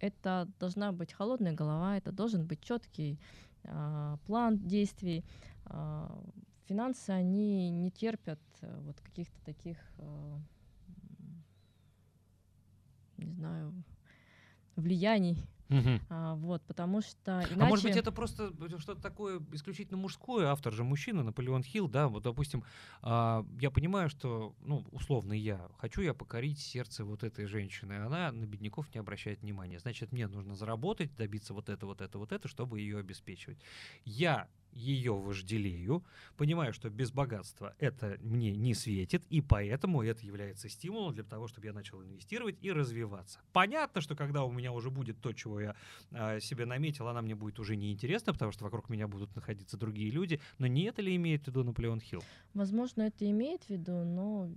это 0.00 0.48
должна 0.60 0.92
быть 0.92 1.12
холодная 1.12 1.52
голова, 1.52 1.96
это 1.96 2.12
должен 2.12 2.46
быть 2.46 2.60
четкий 2.60 3.18
э, 3.62 4.16
план 4.26 4.58
действий. 4.58 5.24
Э, 5.66 6.08
финансы, 6.68 7.10
они 7.10 7.70
не 7.70 7.90
терпят 7.90 8.40
э, 8.60 8.80
вот 8.82 9.00
каких-то 9.00 9.40
таких 9.44 9.78
э, 9.98 10.38
не 13.24 13.32
знаю, 13.32 13.72
влияний. 14.76 15.44
Мгм. 15.68 16.00
А, 16.10 16.34
вот, 16.34 16.62
потому 16.66 17.00
что 17.00 17.40
иначе... 17.40 17.60
А 17.60 17.64
может 17.64 17.84
быть, 17.84 17.96
это 17.96 18.12
просто 18.12 18.52
что-то 18.78 19.00
такое 19.00 19.40
исключительно 19.52 19.96
мужское, 19.96 20.48
автор 20.48 20.72
же 20.72 20.84
мужчина, 20.84 21.22
Наполеон 21.22 21.62
Хилл, 21.62 21.88
да, 21.88 22.08
вот, 22.08 22.22
допустим, 22.22 22.62
а, 23.02 23.46
я 23.58 23.70
понимаю, 23.70 24.10
что, 24.10 24.54
ну, 24.60 24.84
условно 24.92 25.32
я, 25.32 25.68
хочу 25.78 26.02
я 26.02 26.12
покорить 26.12 26.60
сердце 26.60 27.04
вот 27.04 27.24
этой 27.24 27.46
женщины, 27.46 27.94
она 27.94 28.30
на 28.30 28.44
бедняков 28.44 28.92
не 28.94 29.00
обращает 29.00 29.40
внимания, 29.40 29.78
значит, 29.78 30.12
мне 30.12 30.28
нужно 30.28 30.54
заработать, 30.54 31.14
добиться 31.16 31.54
вот 31.54 31.68
это, 31.68 31.86
вот 31.86 32.02
это, 32.02 32.18
вот 32.18 32.32
это, 32.32 32.46
чтобы 32.46 32.80
ее 32.80 32.98
обеспечивать. 32.98 33.58
Я 34.04 34.48
ее 34.74 35.14
вожделею, 35.14 36.04
понимаю, 36.36 36.72
что 36.72 36.90
без 36.90 37.10
богатства 37.10 37.74
это 37.78 38.18
мне 38.20 38.54
не 38.54 38.74
светит, 38.74 39.24
и 39.30 39.40
поэтому 39.40 40.02
это 40.02 40.24
является 40.24 40.68
стимулом 40.68 41.14
для 41.14 41.24
того, 41.24 41.48
чтобы 41.48 41.66
я 41.66 41.72
начал 41.72 42.02
инвестировать 42.02 42.56
и 42.60 42.72
развиваться. 42.72 43.40
Понятно, 43.52 44.00
что 44.00 44.16
когда 44.16 44.44
у 44.44 44.52
меня 44.52 44.72
уже 44.72 44.90
будет 44.90 45.20
то, 45.20 45.32
чего 45.32 45.60
я 45.60 45.76
а, 46.10 46.40
себе 46.40 46.66
наметил, 46.66 47.08
она 47.08 47.22
мне 47.22 47.34
будет 47.34 47.58
уже 47.58 47.76
неинтересна, 47.76 48.32
потому 48.32 48.52
что 48.52 48.64
вокруг 48.64 48.88
меня 48.88 49.08
будут 49.08 49.34
находиться 49.34 49.76
другие 49.76 50.10
люди, 50.10 50.40
но 50.58 50.66
не 50.66 50.82
это 50.84 51.02
ли 51.02 51.14
имеет 51.16 51.44
в 51.44 51.48
виду 51.48 51.64
Наполеон 51.64 52.00
Хилл? 52.00 52.22
Возможно, 52.52 53.02
это 53.02 53.28
имеет 53.30 53.64
в 53.64 53.70
виду, 53.70 54.04
но 54.04 54.50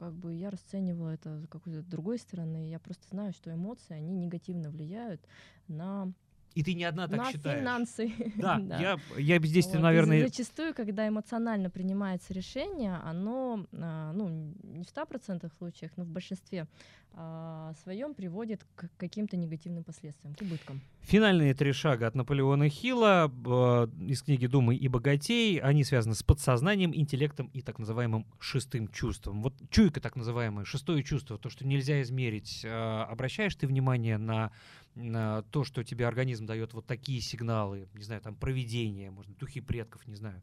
как 0.00 0.14
бы 0.14 0.32
я 0.32 0.50
расценивала 0.50 1.10
это 1.10 1.40
с 1.40 1.46
какой-то 1.46 1.82
другой 1.82 2.18
стороны. 2.18 2.70
Я 2.70 2.78
просто 2.78 3.06
знаю, 3.08 3.34
что 3.34 3.52
эмоции, 3.52 3.94
они 3.94 4.14
негативно 4.14 4.70
влияют 4.70 5.20
на 5.68 6.10
И 6.54 6.62
ты 6.62 6.74
не 6.74 6.84
одна 6.84 7.06
так 7.06 7.18
на 7.18 7.32
считаешь. 7.32 7.60
финансы. 7.60 8.12
Да, 8.36 8.58
я, 8.58 8.98
я 9.16 9.38
здесь, 9.38 9.66
Вот, 9.66 9.76
и 9.76 9.78
наверное, 9.78 10.22
Зачастую, 10.26 10.74
когда 10.74 11.06
эмоционально 11.06 11.70
принимается 11.70 12.32
решение, 12.32 12.96
оно, 13.04 13.66
а, 13.72 14.12
ну, 14.12 14.28
не 14.62 14.84
в 14.84 14.88
100% 14.88 15.50
случаях, 15.58 15.92
но 15.96 16.04
в 16.04 16.08
большинстве 16.08 16.66
а, 17.12 17.72
своем 17.82 18.14
приводит 18.14 18.64
к 18.76 18.88
каким-то 18.96 19.36
негативным 19.36 19.84
последствиям, 19.84 20.34
к 20.34 20.42
убыткам. 20.42 20.80
Финальные 21.02 21.54
три 21.54 21.72
шага 21.72 22.06
от 22.06 22.14
Наполеона 22.14 22.68
Хилла 22.68 23.28
э, 23.28 23.88
из 24.06 24.22
книги 24.22 24.46
«Думай 24.46 24.76
и 24.76 24.86
богатей», 24.86 25.58
они 25.58 25.82
связаны 25.82 26.14
с 26.14 26.22
подсознанием, 26.22 26.94
интеллектом 26.94 27.50
и 27.52 27.62
так 27.62 27.78
называемым 27.78 28.26
шестым 28.38 28.86
чувством. 28.88 29.42
Вот 29.42 29.54
чуйка 29.70 30.00
так 30.00 30.14
называемое, 30.14 30.64
шестое 30.64 31.02
чувство, 31.02 31.36
то, 31.36 31.50
что 31.50 31.66
нельзя 31.66 32.00
измерить. 32.02 32.60
Э, 32.64 33.02
обращаешь 33.08 33.56
ты 33.56 33.66
внимание 33.66 34.16
на 34.16 34.52
то, 34.94 35.64
что 35.64 35.84
тебе 35.84 36.06
организм 36.06 36.46
дает 36.46 36.74
вот 36.74 36.86
такие 36.86 37.20
сигналы, 37.20 37.88
не 37.94 38.02
знаю, 38.02 38.20
там, 38.20 38.34
провидение, 38.34 39.10
может, 39.10 39.36
духи 39.38 39.60
предков, 39.60 40.06
не 40.06 40.16
знаю. 40.16 40.42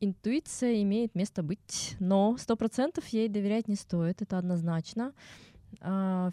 Интуиция 0.00 0.82
имеет 0.82 1.14
место 1.14 1.42
быть, 1.42 1.96
но 2.00 2.36
сто 2.38 2.56
процентов 2.56 3.06
ей 3.08 3.28
доверять 3.28 3.68
не 3.68 3.76
стоит, 3.76 4.20
это 4.20 4.38
однозначно. 4.38 5.14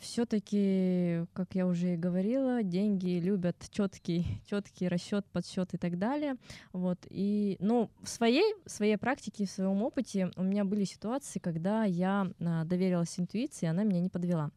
Все-таки, 0.01 1.25
как 1.33 1.53
я 1.53 1.67
уже 1.67 1.93
и 1.93 1.97
говорила, 1.97 2.63
деньги 2.63 3.19
любят 3.19 3.55
четкий, 3.69 4.25
четкий 4.49 4.87
расчет, 4.87 5.25
подсчет 5.25 5.73
и 5.73 5.77
так 5.77 5.99
далее. 5.99 6.37
Вот. 6.71 6.99
И, 7.09 7.57
ну, 7.59 7.89
в 8.01 8.09
своей, 8.09 8.55
в 8.65 8.71
своей 8.71 8.97
практике, 8.97 9.45
в 9.45 9.51
своем 9.51 9.81
опыте 9.83 10.31
у 10.37 10.43
меня 10.43 10.63
были 10.65 10.85
ситуации, 10.85 11.39
когда 11.39 11.83
я 11.83 12.31
а, 12.39 12.63
доверилась 12.63 13.19
интуиции, 13.19 13.65
и 13.65 13.69
она 13.69 13.83
меня 13.83 13.99
не 13.99 14.09
подвела. 14.09 14.51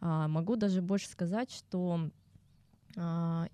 А, 0.00 0.26
могу 0.26 0.56
даже 0.56 0.82
больше 0.82 1.08
сказать, 1.08 1.52
что 1.52 2.00
а, 2.00 2.10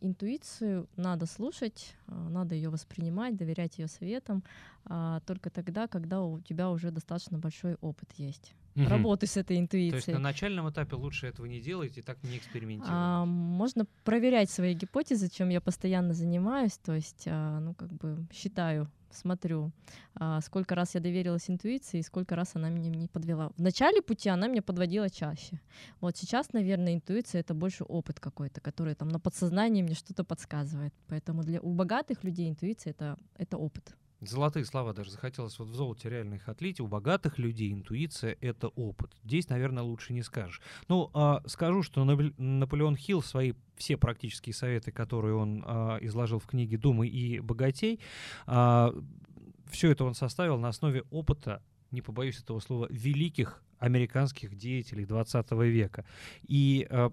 интуицию 0.00 0.88
надо 0.96 1.26
слушать, 1.26 1.94
а, 2.06 2.28
надо 2.28 2.54
ее 2.54 2.70
воспринимать, 2.70 3.36
доверять 3.36 3.78
ее 3.78 3.88
советам 3.88 4.42
а, 4.84 5.20
только 5.26 5.50
тогда, 5.50 5.86
когда 5.88 6.22
у 6.22 6.40
тебя 6.40 6.70
уже 6.70 6.90
достаточно 6.90 7.38
большой 7.38 7.74
опыт 7.80 8.10
есть. 8.16 8.54
Мгм. 8.76 8.88
Работы 8.88 9.26
с 9.26 9.36
этой 9.38 9.56
То 9.66 9.76
есть 9.76 9.88
интуицией. 9.88 10.14
на 10.14 10.20
начальном 10.20 10.68
этапе 10.68 10.96
лучше 10.96 11.26
этого 11.26 11.46
не 11.46 11.60
делать 11.60 11.96
и 11.96 12.02
так 12.02 12.22
не 12.22 12.36
экспериментировать. 12.36 12.92
А, 12.92 13.24
можно 13.24 13.86
проверять 14.04 14.50
свои 14.50 14.74
гипотезы, 14.74 15.30
чем 15.30 15.48
я 15.48 15.62
постоянно 15.62 16.12
занимаюсь. 16.12 16.76
То 16.78 16.94
есть, 16.94 17.24
а, 17.26 17.60
ну, 17.60 17.74
как 17.74 17.90
бы 17.92 18.26
считаю, 18.32 18.90
смотрю, 19.16 19.72
а, 20.14 20.40
сколько 20.40 20.74
раз 20.74 20.94
я 20.94 21.00
доверилась 21.00 21.50
интуиции 21.50 21.98
и 21.98 22.02
сколько 22.02 22.36
раз 22.36 22.52
она 22.54 22.70
меня 22.70 22.90
не 22.90 23.08
подвела. 23.08 23.50
В 23.56 23.62
начале 23.62 24.02
пути 24.02 24.28
она 24.28 24.46
меня 24.46 24.62
подводила 24.62 25.10
чаще. 25.10 25.60
Вот 26.00 26.16
сейчас, 26.16 26.52
наверное, 26.52 26.94
интуиция 26.94 27.40
это 27.40 27.54
больше 27.54 27.84
опыт 27.84 28.20
какой-то, 28.20 28.60
который 28.60 28.94
там 28.94 29.08
на 29.08 29.18
подсознании 29.18 29.82
мне 29.82 29.94
что-то 29.94 30.24
подсказывает. 30.24 30.94
Поэтому 31.08 31.42
для 31.42 31.60
у 31.60 31.72
богатых 31.72 32.24
людей 32.24 32.48
интуиция 32.48 32.90
это, 32.92 33.16
это 33.36 33.56
опыт. 33.56 33.96
Золотые 34.20 34.64
слова 34.64 34.94
даже 34.94 35.10
захотелось 35.10 35.58
вот 35.58 35.68
в 35.68 35.74
золоте 35.74 36.08
реально 36.08 36.34
их 36.34 36.48
отлить. 36.48 36.80
У 36.80 36.86
богатых 36.86 37.38
людей 37.38 37.72
интуиция— 37.72 38.36
это 38.40 38.68
опыт. 38.68 39.12
Здесь, 39.24 39.48
наверное, 39.50 39.82
лучше 39.82 40.14
не 40.14 40.22
скажешь. 40.22 40.62
Ну, 40.88 41.10
а, 41.12 41.42
скажу, 41.46 41.82
что 41.82 42.02
Нап- 42.04 42.34
Наполеон 42.40 42.96
Хилл 42.96 43.22
свои 43.22 43.52
все 43.76 43.98
практические 43.98 44.54
советы, 44.54 44.90
которые 44.90 45.34
он 45.34 45.62
а, 45.66 45.98
изложил 46.00 46.38
в 46.38 46.46
книге 46.46 46.78
«Думай 46.78 47.08
и 47.08 47.40
богатей», 47.40 48.00
все 48.46 49.90
это 49.90 50.04
он 50.04 50.14
составил 50.14 50.58
на 50.58 50.68
основе 50.68 51.02
опыта, 51.10 51.60
не 51.90 52.00
побоюсь 52.00 52.40
этого 52.40 52.60
слова, 52.60 52.86
великих 52.88 53.62
американских 53.78 54.56
деятелей 54.56 55.04
20 55.04 55.50
века. 55.52 56.04
И 56.46 56.86
а, 56.88 57.12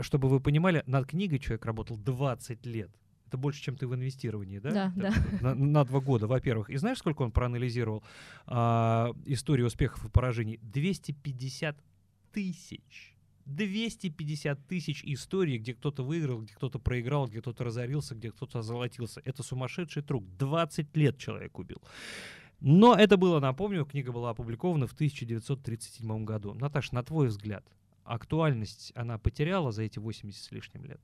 чтобы 0.00 0.28
вы 0.28 0.40
понимали, 0.40 0.82
над 0.86 1.06
книгой 1.06 1.38
человек 1.38 1.64
работал 1.64 1.96
20 1.96 2.64
лет. 2.66 2.90
Это 3.30 3.38
больше, 3.38 3.62
чем 3.62 3.76
ты 3.76 3.86
в 3.86 3.94
инвестировании, 3.94 4.58
да? 4.58 4.90
Да, 4.96 5.08
Это 5.08 5.40
На, 5.40 5.54
на 5.54 5.84
два 5.84 6.00
года, 6.00 6.26
во-первых. 6.26 6.68
И 6.68 6.76
знаешь, 6.76 6.98
сколько 6.98 7.22
он 7.22 7.30
проанализировал 7.30 8.02
а, 8.46 9.12
историю 9.24 9.68
успехов 9.68 10.04
и 10.04 10.08
поражений? 10.08 10.58
250 10.62 11.76
тысяч. 12.32 13.14
250 13.46 14.66
тысяч 14.66 15.04
историй, 15.04 15.58
где 15.58 15.74
кто-то 15.74 16.02
выиграл, 16.02 16.42
где 16.42 16.54
кто-то 16.54 16.80
проиграл, 16.80 17.28
где 17.28 17.40
кто-то 17.40 17.62
разорился, 17.62 18.16
где 18.16 18.32
кто-то 18.32 18.58
озолотился. 18.58 19.22
Это 19.24 19.44
сумасшедший 19.44 20.02
труд. 20.02 20.24
20 20.36 20.96
лет 20.96 21.16
человек 21.16 21.56
убил. 21.56 21.80
Но 22.58 22.96
это 22.96 23.16
было, 23.16 23.38
напомню, 23.38 23.84
книга 23.84 24.10
была 24.10 24.30
опубликована 24.30 24.88
в 24.88 24.92
1937 24.92 26.24
году. 26.24 26.52
Наташа, 26.54 26.96
на 26.96 27.04
твой 27.04 27.28
взгляд, 27.28 27.64
актуальность 28.02 28.90
она 28.96 29.18
потеряла 29.18 29.70
за 29.70 29.84
эти 29.84 30.00
80 30.00 30.42
с 30.42 30.50
лишним 30.50 30.84
лет? 30.84 31.00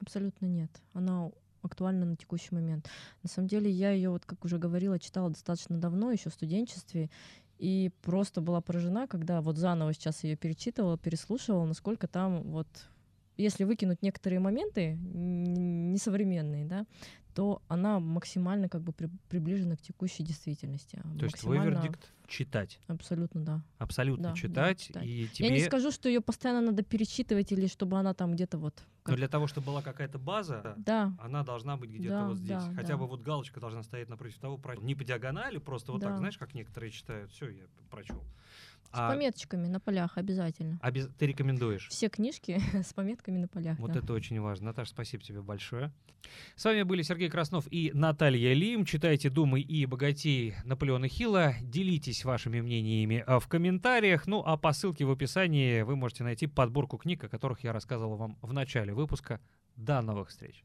Абсолютно 0.00 0.46
нет. 0.46 0.70
Она 0.92 1.30
актуальна 1.62 2.06
на 2.06 2.16
текущий 2.16 2.54
момент. 2.54 2.88
На 3.22 3.28
самом 3.28 3.48
деле 3.48 3.70
я 3.70 3.90
ее, 3.90 4.10
вот 4.10 4.24
как 4.24 4.44
уже 4.44 4.58
говорила, 4.58 4.98
читала 4.98 5.28
достаточно 5.30 5.78
давно, 5.78 6.10
еще 6.10 6.30
в 6.30 6.34
студенчестве, 6.34 7.10
и 7.58 7.90
просто 8.02 8.40
была 8.40 8.62
поражена, 8.62 9.06
когда 9.06 9.42
вот 9.42 9.58
заново 9.58 9.92
сейчас 9.92 10.24
ее 10.24 10.36
перечитывала, 10.36 10.96
переслушивала, 10.96 11.66
насколько 11.66 12.06
там 12.08 12.42
вот 12.44 12.66
если 13.36 13.64
выкинуть 13.64 14.02
некоторые 14.02 14.38
моменты 14.40 14.98
несовременные, 15.02 16.64
да, 16.64 16.86
то 17.34 17.62
она 17.68 18.00
максимально 18.00 18.68
как 18.68 18.82
бы 18.82 18.92
при- 18.92 19.08
приближена 19.28 19.76
к 19.76 19.80
текущей 19.80 20.22
действительности. 20.22 21.00
То 21.18 21.24
есть 21.24 21.38
твой 21.40 21.58
вердикт— 21.58 22.12
читать. 22.26 22.80
Абсолютно, 22.86 23.40
да. 23.44 23.62
Абсолютно 23.78 24.24
Да, 24.24 24.30
да, 24.30 24.36
читать. 24.36 24.80
читать. 24.80 25.04
И 25.06 25.22
Я 25.22 25.28
тебе... 25.28 25.50
не 25.50 25.60
скажу, 25.60 25.90
что 25.90 26.08
ее 26.08 26.20
постоянно 26.20 26.60
надо 26.60 26.82
перечитывать 26.82 27.52
или 27.52 27.66
чтобы 27.66 27.98
она 27.98 28.14
там 28.14 28.32
где-то 28.32 28.58
вот. 28.58 28.82
Но 29.10 29.16
для 29.16 29.28
того, 29.28 29.46
чтобы 29.46 29.66
была 29.66 29.82
какая-то 29.82 30.18
база, 30.18 30.74
Да, 30.78 31.12
она 31.20 31.42
должна 31.44 31.76
быть 31.76 31.90
где-то 31.90 32.14
Да, 32.14 32.26
вот 32.28 32.36
здесь. 32.38 32.48
да, 32.64 32.72
Хотя 32.74 32.88
да. 32.88 32.96
бы 32.96 33.06
вот 33.06 33.20
галочка 33.22 33.60
должна 33.60 33.82
стоять 33.82 34.08
напротив 34.08 34.38
того, 34.38 34.60
не 34.80 34.94
по 34.94 35.04
диагонали, 35.04 35.58
просто 35.58 35.92
вот 35.92 36.00
так, 36.00 36.12
Да. 36.12 36.18
знаешь, 36.18 36.38
как 36.38 36.54
некоторые 36.54 36.90
читают. 36.90 37.30
Все, 37.30 37.48
я 37.48 37.64
прочел. 37.90 38.22
с 38.92 38.98
А 38.98 39.12
пометочками 39.12 39.68
на 39.68 39.78
полях 39.78 40.18
обязательно. 40.18 40.80
обяз- 40.82 41.08
ты 41.16 41.26
рекомендуешь? 41.28 41.86
Все 41.90 42.08
книжки 42.08 42.58
с 42.82 42.92
пометками 42.92 43.38
на 43.38 43.46
полях. 43.46 43.78
Вот 43.78 43.92
да. 43.92 44.00
это 44.00 44.12
очень 44.12 44.40
важно. 44.40 44.66
Наташа, 44.66 44.90
спасибо 44.90 45.22
тебе 45.22 45.42
большое. 45.42 45.92
С 46.56 46.64
вами 46.64 46.82
были 46.82 47.02
Сергей 47.02 47.30
Краснов 47.30 47.66
и 47.70 47.92
Наталья 47.94 48.52
Лим. 48.52 48.84
Читайте 48.84 49.30
«Думай 49.30 49.62
и 49.62 49.86
богатей» 49.86 50.54
Наполеона 50.64 51.06
Хилла. 51.08 51.54
Делитесь 51.62 52.24
вашими 52.24 52.60
мнениями 52.60 53.22
а, 53.26 53.38
в 53.38 53.46
комментариях. 53.48 54.26
Ну, 54.26 54.42
а 54.44 54.56
по 54.56 54.72
ссылке 54.72 55.04
в 55.04 55.10
описании 55.12 55.82
вы 55.82 55.94
можете 55.96 56.24
найти 56.24 56.46
подборку 56.48 56.98
книг, 56.98 57.22
о 57.24 57.28
которых 57.28 57.62
я 57.64 57.72
рассказывал 57.72 58.16
вам 58.16 58.36
в 58.42 58.52
начале 58.52 58.92
выпуска. 59.00 59.40
До 59.76 60.00
новых 60.02 60.28
встреч! 60.28 60.64